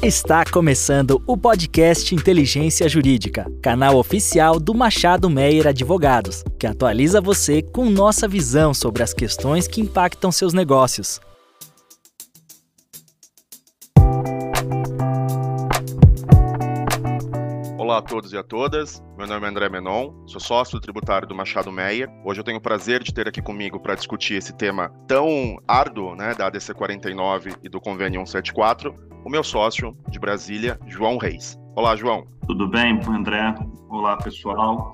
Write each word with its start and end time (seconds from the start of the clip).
Está 0.00 0.44
começando 0.44 1.20
o 1.26 1.36
podcast 1.36 2.14
Inteligência 2.14 2.88
Jurídica, 2.88 3.50
canal 3.60 3.96
oficial 3.96 4.60
do 4.60 4.72
Machado 4.72 5.28
Meyer 5.28 5.66
Advogados, 5.66 6.44
que 6.56 6.68
atualiza 6.68 7.20
você 7.20 7.62
com 7.62 7.90
nossa 7.90 8.28
visão 8.28 8.72
sobre 8.72 9.02
as 9.02 9.12
questões 9.12 9.66
que 9.66 9.80
impactam 9.80 10.30
seus 10.30 10.52
negócios. 10.52 11.20
Olá 17.76 17.98
a 17.98 18.02
todos 18.02 18.32
e 18.32 18.36
a 18.36 18.44
todas, 18.44 19.02
meu 19.16 19.26
nome 19.26 19.46
é 19.46 19.48
André 19.48 19.68
Menon, 19.68 20.12
sou 20.28 20.40
sócio 20.40 20.78
tributário 20.78 21.26
do 21.26 21.34
Machado 21.34 21.72
Meia. 21.72 22.08
Hoje 22.24 22.38
eu 22.38 22.44
tenho 22.44 22.58
o 22.58 22.62
prazer 22.62 23.02
de 23.02 23.12
ter 23.12 23.26
aqui 23.26 23.42
comigo 23.42 23.80
para 23.80 23.96
discutir 23.96 24.34
esse 24.34 24.52
tema 24.52 24.92
tão 25.08 25.56
árduo 25.66 26.14
né, 26.14 26.34
da 26.34 26.46
ADC 26.46 26.72
49 26.74 27.54
e 27.64 27.68
do 27.68 27.80
Convênio 27.80 28.20
174, 28.20 29.07
o 29.24 29.30
meu 29.30 29.42
sócio 29.42 29.96
de 30.08 30.18
Brasília, 30.18 30.78
João 30.86 31.16
Reis. 31.16 31.58
Olá, 31.74 31.96
João. 31.96 32.26
Tudo 32.46 32.68
bem, 32.68 33.00
André? 33.08 33.54
Olá, 33.88 34.16
pessoal. 34.16 34.92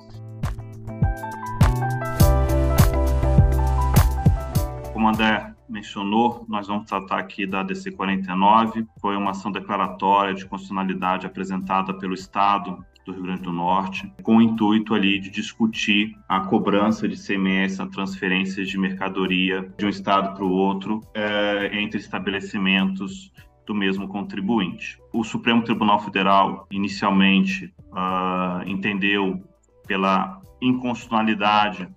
Como 4.92 5.08
André 5.08 5.52
mencionou, 5.68 6.44
nós 6.48 6.66
vamos 6.66 6.86
tratar 6.86 7.18
aqui 7.18 7.46
da 7.46 7.62
DC 7.62 7.92
49. 7.92 8.86
Foi 9.00 9.16
uma 9.16 9.30
ação 9.30 9.50
declaratória 9.50 10.34
de 10.34 10.44
constitucionalidade 10.46 11.26
apresentada 11.26 11.94
pelo 11.94 12.14
Estado 12.14 12.84
do 13.04 13.12
Rio 13.12 13.22
Grande 13.22 13.42
do 13.42 13.52
Norte, 13.52 14.10
com 14.22 14.38
o 14.38 14.42
intuito 14.42 14.94
ali 14.94 15.18
de 15.18 15.28
discutir 15.28 16.16
a 16.26 16.40
cobrança 16.40 17.06
de 17.06 17.16
CMS, 17.16 17.78
a 17.78 17.86
transferência 17.86 18.64
de 18.64 18.78
mercadoria 18.78 19.70
de 19.76 19.84
um 19.84 19.90
estado 19.90 20.34
para 20.34 20.44
o 20.44 20.50
outro 20.50 21.00
é, 21.12 21.70
entre 21.78 22.00
estabelecimentos 22.00 23.30
do 23.66 23.74
mesmo 23.74 24.08
contribuinte. 24.08 24.98
O 25.12 25.24
Supremo 25.24 25.62
Tribunal 25.62 26.00
Federal 26.00 26.66
inicialmente 26.70 27.72
uh, 27.90 28.66
entendeu 28.66 29.42
pela 29.86 30.40
inconstitucionalidade 30.60 31.88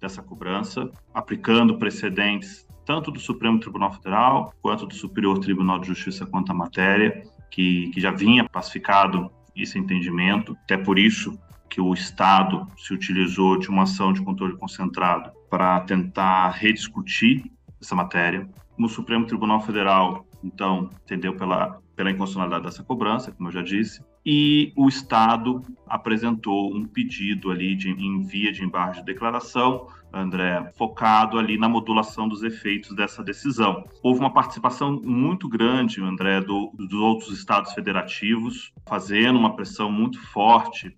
dessa 0.00 0.22
cobrança, 0.22 0.90
aplicando 1.12 1.76
precedentes 1.78 2.66
tanto 2.86 3.10
do 3.10 3.20
Supremo 3.20 3.60
Tribunal 3.60 3.92
Federal 3.92 4.52
quanto 4.60 4.86
do 4.86 4.94
Superior 4.94 5.38
Tribunal 5.38 5.78
de 5.78 5.88
Justiça 5.88 6.26
quanto 6.26 6.50
à 6.50 6.54
matéria, 6.54 7.22
que, 7.50 7.88
que 7.90 8.00
já 8.00 8.10
vinha 8.10 8.48
pacificado 8.48 9.30
esse 9.54 9.78
entendimento. 9.78 10.56
Até 10.64 10.76
por 10.76 10.98
isso 10.98 11.38
que 11.68 11.80
o 11.80 11.94
Estado 11.94 12.66
se 12.76 12.92
utilizou 12.92 13.58
de 13.58 13.68
uma 13.68 13.84
ação 13.84 14.12
de 14.12 14.22
controle 14.22 14.56
concentrado 14.56 15.30
para 15.48 15.80
tentar 15.80 16.50
rediscutir 16.50 17.44
essa 17.80 17.94
matéria. 17.94 18.48
No 18.80 18.88
Supremo 18.88 19.26
Tribunal 19.26 19.60
Federal, 19.60 20.26
então, 20.42 20.88
entendeu 21.04 21.36
pela, 21.36 21.78
pela 21.94 22.10
inconstitucionalidade 22.10 22.64
dessa 22.64 22.82
cobrança, 22.82 23.30
como 23.30 23.50
eu 23.50 23.52
já 23.52 23.60
disse, 23.60 24.02
e 24.24 24.72
o 24.74 24.88
Estado 24.88 25.62
apresentou 25.86 26.74
um 26.74 26.86
pedido 26.86 27.50
ali 27.50 27.76
de, 27.76 27.90
em 27.90 28.22
via 28.22 28.50
de 28.50 28.64
embargo 28.64 28.94
de 28.94 29.04
declaração, 29.04 29.88
André, 30.10 30.72
focado 30.78 31.38
ali 31.38 31.58
na 31.58 31.68
modulação 31.68 32.26
dos 32.26 32.42
efeitos 32.42 32.96
dessa 32.96 33.22
decisão. 33.22 33.84
Houve 34.02 34.20
uma 34.20 34.32
participação 34.32 34.98
muito 35.04 35.46
grande, 35.46 36.02
André, 36.02 36.40
do, 36.40 36.72
dos 36.74 36.94
outros 36.94 37.36
estados 37.36 37.74
federativos, 37.74 38.72
fazendo 38.88 39.38
uma 39.38 39.54
pressão 39.54 39.92
muito 39.92 40.18
forte, 40.28 40.96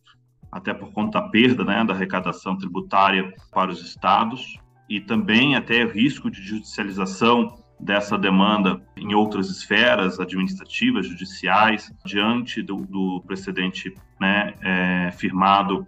até 0.52 0.72
por 0.72 0.92
conta 0.92 1.20
da 1.20 1.28
perda 1.30 1.64
né, 1.64 1.84
da 1.84 1.94
arrecadação 1.94 2.56
tributária 2.56 3.34
para 3.50 3.72
os 3.72 3.84
estados, 3.84 4.56
e 4.88 5.00
também 5.00 5.56
até 5.56 5.84
risco 5.84 6.30
de 6.30 6.40
judicialização 6.42 7.61
dessa 7.82 8.16
demanda 8.16 8.80
em 8.96 9.12
outras 9.12 9.50
esferas 9.50 10.20
administrativas, 10.20 11.08
judiciais, 11.08 11.92
diante 12.04 12.62
do, 12.62 12.76
do 12.76 13.20
precedente 13.26 13.92
né, 14.20 14.54
é, 14.62 15.10
firmado 15.10 15.84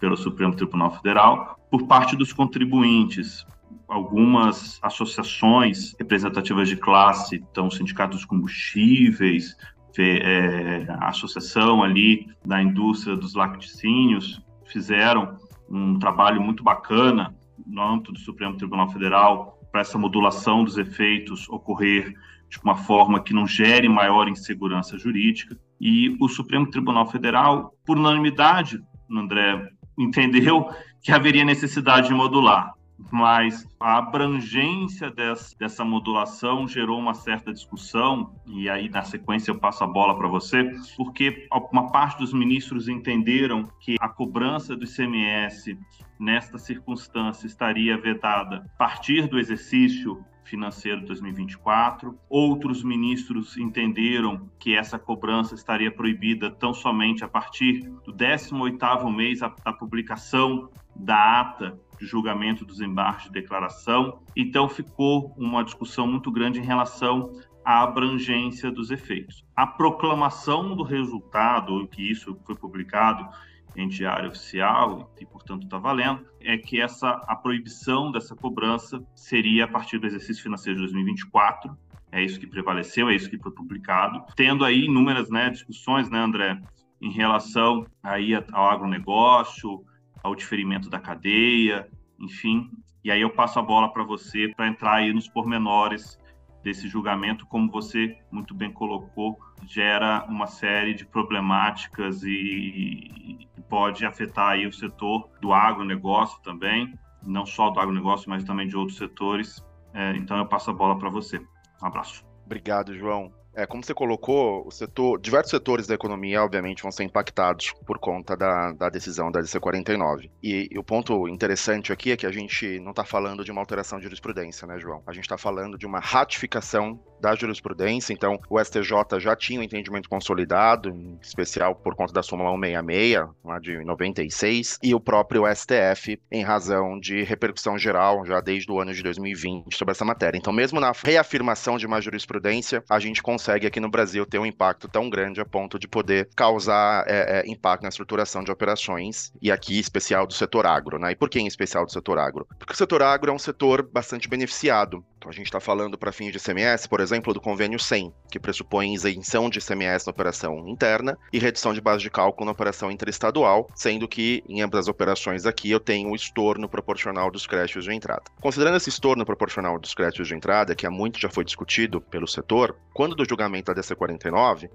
pelo 0.00 0.16
Supremo 0.16 0.56
Tribunal 0.56 0.90
Federal, 0.96 1.58
por 1.70 1.86
parte 1.86 2.16
dos 2.16 2.32
contribuintes. 2.32 3.46
Algumas 3.88 4.80
associações 4.82 5.94
representativas 5.96 6.68
de 6.68 6.76
classe, 6.76 7.36
então 7.36 7.70
sindicatos 7.70 8.20
de 8.20 8.26
combustíveis, 8.26 9.56
é, 9.96 10.84
associação 11.02 11.82
ali 11.82 12.26
da 12.44 12.60
indústria 12.60 13.16
dos 13.16 13.34
laticínios, 13.34 14.42
fizeram 14.66 15.38
um 15.70 15.96
trabalho 15.98 16.42
muito 16.42 16.64
bacana 16.64 17.34
no 17.64 17.80
âmbito 17.80 18.12
do 18.12 18.18
Supremo 18.18 18.56
Tribunal 18.56 18.90
Federal 18.90 19.55
para 19.76 19.82
essa 19.82 19.98
modulação 19.98 20.64
dos 20.64 20.78
efeitos 20.78 21.46
ocorrer 21.50 22.14
de 22.48 22.58
uma 22.64 22.76
forma 22.76 23.22
que 23.22 23.34
não 23.34 23.46
gere 23.46 23.86
maior 23.90 24.26
insegurança 24.26 24.96
jurídica. 24.96 25.54
E 25.78 26.16
o 26.18 26.30
Supremo 26.30 26.70
Tribunal 26.70 27.06
Federal, 27.10 27.74
por 27.84 27.98
unanimidade, 27.98 28.82
André, 29.10 29.68
entendeu 29.98 30.66
que 31.02 31.12
haveria 31.12 31.44
necessidade 31.44 32.08
de 32.08 32.14
modular 32.14 32.72
mas 33.10 33.66
a 33.78 33.98
abrangência 33.98 35.10
dessa, 35.10 35.56
dessa 35.58 35.84
modulação 35.84 36.66
gerou 36.66 36.98
uma 36.98 37.14
certa 37.14 37.52
discussão, 37.52 38.34
e 38.46 38.68
aí 38.68 38.88
na 38.88 39.02
sequência 39.02 39.50
eu 39.50 39.58
passo 39.58 39.84
a 39.84 39.86
bola 39.86 40.16
para 40.16 40.28
você, 40.28 40.70
porque 40.96 41.46
uma 41.72 41.90
parte 41.90 42.18
dos 42.18 42.32
ministros 42.32 42.88
entenderam 42.88 43.68
que 43.80 43.96
a 44.00 44.08
cobrança 44.08 44.76
do 44.76 44.84
ICMS 44.84 45.78
nesta 46.18 46.58
circunstância 46.58 47.46
estaria 47.46 47.98
vedada 47.98 48.64
a 48.74 48.78
partir 48.78 49.28
do 49.28 49.38
exercício 49.38 50.24
financeiro 50.46 51.00
de 51.00 51.06
2024. 51.06 52.16
Outros 52.30 52.82
ministros 52.82 53.56
entenderam 53.56 54.48
que 54.58 54.74
essa 54.74 54.98
cobrança 54.98 55.54
estaria 55.54 55.90
proibida 55.90 56.50
tão 56.50 56.72
somente 56.72 57.24
a 57.24 57.28
partir 57.28 57.80
do 58.04 58.12
18º 58.12 59.14
mês 59.14 59.40
da 59.40 59.72
publicação 59.72 60.70
da 60.94 61.40
ata 61.40 61.78
de 61.98 62.06
julgamento 62.06 62.64
dos 62.64 62.80
embargos 62.80 63.24
de 63.24 63.32
declaração. 63.32 64.20
Então, 64.36 64.68
ficou 64.68 65.34
uma 65.36 65.64
discussão 65.64 66.06
muito 66.06 66.30
grande 66.30 66.60
em 66.60 66.64
relação 66.64 67.32
à 67.64 67.82
abrangência 67.82 68.70
dos 68.70 68.90
efeitos. 68.90 69.44
A 69.54 69.66
proclamação 69.66 70.76
do 70.76 70.82
resultado, 70.82 71.86
que 71.88 72.10
isso 72.10 72.38
foi 72.44 72.54
publicado 72.54 73.28
em 73.76 73.88
diário 73.88 74.28
oficial 74.28 75.12
e, 75.20 75.26
portanto, 75.26 75.64
está 75.64 75.78
valendo, 75.78 76.24
é 76.40 76.56
que 76.56 76.80
essa 76.80 77.10
a 77.26 77.36
proibição 77.36 78.10
dessa 78.10 78.34
cobrança 78.34 79.04
seria 79.14 79.64
a 79.64 79.68
partir 79.68 79.98
do 79.98 80.06
exercício 80.06 80.42
financeiro 80.42 80.78
de 80.78 80.84
2024. 80.86 81.76
É 82.10 82.22
isso 82.22 82.40
que 82.40 82.46
prevaleceu, 82.46 83.10
é 83.10 83.14
isso 83.14 83.28
que 83.28 83.38
foi 83.38 83.52
publicado, 83.52 84.24
tendo 84.34 84.64
aí 84.64 84.84
inúmeras 84.84 85.28
né, 85.28 85.50
discussões, 85.50 86.08
né, 86.08 86.18
André, 86.18 86.58
em 87.00 87.10
relação 87.10 87.86
aí 88.02 88.34
ao 88.34 88.70
agronegócio, 88.70 89.84
ao 90.26 90.34
diferimento 90.34 90.90
da 90.90 90.98
cadeia, 90.98 91.88
enfim. 92.18 92.70
E 93.04 93.10
aí 93.10 93.20
eu 93.20 93.30
passo 93.30 93.58
a 93.58 93.62
bola 93.62 93.92
para 93.92 94.04
você 94.04 94.48
para 94.56 94.68
entrar 94.68 94.96
aí 94.96 95.12
nos 95.12 95.28
pormenores 95.28 96.18
desse 96.62 96.88
julgamento, 96.88 97.46
como 97.46 97.70
você 97.70 98.18
muito 98.30 98.52
bem 98.52 98.72
colocou, 98.72 99.38
gera 99.68 100.24
uma 100.28 100.48
série 100.48 100.94
de 100.94 101.06
problemáticas 101.06 102.24
e, 102.24 103.46
pode 103.68 104.04
afetar 104.04 104.50
aí 104.50 104.66
o 104.66 104.72
setor 104.72 105.28
do 105.40 105.52
agronegócio 105.52 106.40
também, 106.42 106.96
não 107.24 107.44
só 107.46 107.70
do 107.70 107.80
agronegócio, 107.80 108.28
mas 108.30 108.44
também 108.44 108.68
de 108.68 108.76
outros 108.76 108.98
setores. 108.98 109.64
É, 109.94 110.16
então 110.16 110.36
eu 110.36 110.46
passo 110.46 110.70
a 110.70 110.74
bola 110.74 110.98
para 110.98 111.08
você. 111.08 111.38
Um 111.38 111.86
abraço. 111.86 112.24
Obrigado, 112.44 112.96
João. 112.96 113.32
É, 113.56 113.64
como 113.64 113.82
você 113.82 113.94
colocou, 113.94 114.66
o 114.66 114.70
setor, 114.70 115.18
diversos 115.18 115.50
setores 115.50 115.86
da 115.86 115.94
economia, 115.94 116.42
obviamente, 116.42 116.82
vão 116.82 116.92
ser 116.92 117.04
impactados 117.04 117.72
por 117.86 117.98
conta 117.98 118.36
da, 118.36 118.72
da 118.72 118.90
decisão 118.90 119.32
da 119.32 119.40
DC 119.40 119.58
49. 119.58 120.30
E, 120.42 120.68
e, 120.70 120.78
o 120.78 120.84
ponto 120.84 121.26
interessante 121.26 121.90
aqui 121.90 122.12
é 122.12 122.18
que 122.18 122.26
a 122.26 122.30
gente 122.30 122.78
não 122.80 122.90
está 122.90 123.02
falando 123.02 123.42
de 123.42 123.50
uma 123.50 123.62
alteração 123.62 123.96
de 123.96 124.04
jurisprudência, 124.04 124.66
né, 124.66 124.78
João? 124.78 125.02
A 125.06 125.12
gente 125.14 125.24
está 125.24 125.38
falando 125.38 125.78
de 125.78 125.86
uma 125.86 125.98
ratificação 126.00 127.00
da 127.18 127.34
jurisprudência. 127.34 128.12
Então, 128.12 128.38
o 128.50 128.62
STJ 128.62 129.18
já 129.18 129.34
tinha 129.34 129.58
um 129.58 129.62
entendimento 129.62 130.06
consolidado, 130.06 130.90
em 130.90 131.18
especial 131.22 131.74
por 131.74 131.94
conta 131.94 132.12
da 132.12 132.22
súmula 132.22 132.50
166, 132.50 133.26
lá 133.42 133.58
de 133.58 133.82
96, 133.82 134.78
e 134.82 134.94
o 134.94 135.00
próprio 135.00 135.44
STF, 135.46 136.20
em 136.30 136.44
razão 136.44 137.00
de 137.00 137.22
repercussão 137.22 137.78
geral, 137.78 138.26
já 138.26 138.38
desde 138.42 138.70
o 138.70 138.78
ano 138.78 138.92
de 138.92 139.02
2020, 139.02 139.74
sobre 139.74 139.92
essa 139.92 140.04
matéria. 140.04 140.36
Então, 140.36 140.52
mesmo 140.52 140.78
na 140.78 140.92
reafirmação 140.92 141.78
de 141.78 141.86
uma 141.86 142.02
jurisprudência, 142.02 142.84
a 142.90 142.98
gente 142.98 143.22
consegue 143.22 143.45
aqui 143.52 143.80
no 143.80 143.88
Brasil 143.88 144.26
ter 144.26 144.38
um 144.38 144.46
impacto 144.46 144.88
tão 144.88 145.08
grande 145.08 145.40
a 145.40 145.44
ponto 145.44 145.78
de 145.78 145.88
poder 145.88 146.28
causar 146.34 147.04
é, 147.06 147.40
é, 147.40 147.50
impacto 147.50 147.82
na 147.82 147.88
estruturação 147.88 148.42
de 148.42 148.50
operações, 148.50 149.32
e 149.40 149.50
aqui 149.50 149.78
especial 149.78 150.26
do 150.26 150.32
setor 150.32 150.66
agro. 150.66 150.98
Né? 150.98 151.12
E 151.12 151.16
por 151.16 151.28
que 151.28 151.38
em 151.38 151.46
especial 151.46 151.84
do 151.84 151.92
setor 151.92 152.18
agro? 152.18 152.46
Porque 152.58 152.72
o 152.72 152.76
setor 152.76 153.02
agro 153.02 153.30
é 153.30 153.34
um 153.34 153.38
setor 153.38 153.82
bastante 153.82 154.28
beneficiado 154.28 155.04
A 155.28 155.32
gente 155.32 155.46
está 155.46 155.60
falando 155.60 155.98
para 155.98 156.12
fins 156.12 156.30
de 156.30 156.38
ICMS, 156.38 156.88
por 156.88 157.00
exemplo, 157.00 157.34
do 157.34 157.40
convênio 157.40 157.78
100, 157.78 158.12
que 158.30 158.38
pressupõe 158.38 158.94
isenção 158.94 159.50
de 159.50 159.58
ICMS 159.58 160.06
na 160.06 160.12
operação 160.12 160.68
interna 160.68 161.18
e 161.32 161.38
redução 161.38 161.74
de 161.74 161.80
base 161.80 162.02
de 162.02 162.10
cálculo 162.10 162.46
na 162.46 162.52
operação 162.52 162.90
interestadual, 162.90 163.68
sendo 163.74 164.06
que 164.06 164.42
em 164.48 164.62
ambas 164.62 164.80
as 164.80 164.88
operações 164.88 165.44
aqui 165.44 165.70
eu 165.70 165.80
tenho 165.80 166.10
o 166.10 166.14
estorno 166.14 166.68
proporcional 166.68 167.30
dos 167.30 167.46
créditos 167.46 167.84
de 167.84 167.92
entrada. 167.92 168.22
Considerando 168.40 168.76
esse 168.76 168.88
estorno 168.88 169.24
proporcional 169.24 169.78
dos 169.78 169.94
créditos 169.94 170.28
de 170.28 170.34
entrada, 170.34 170.74
que 170.74 170.86
há 170.86 170.90
muito 170.90 171.18
já 171.18 171.28
foi 171.28 171.44
discutido 171.44 172.00
pelo 172.00 172.28
setor, 172.28 172.76
quando 172.94 173.16
do 173.16 173.28
julgamento 173.28 173.66
da 173.66 173.74
DC 173.74 173.94
49, 173.94 174.66
uh, 174.66 174.70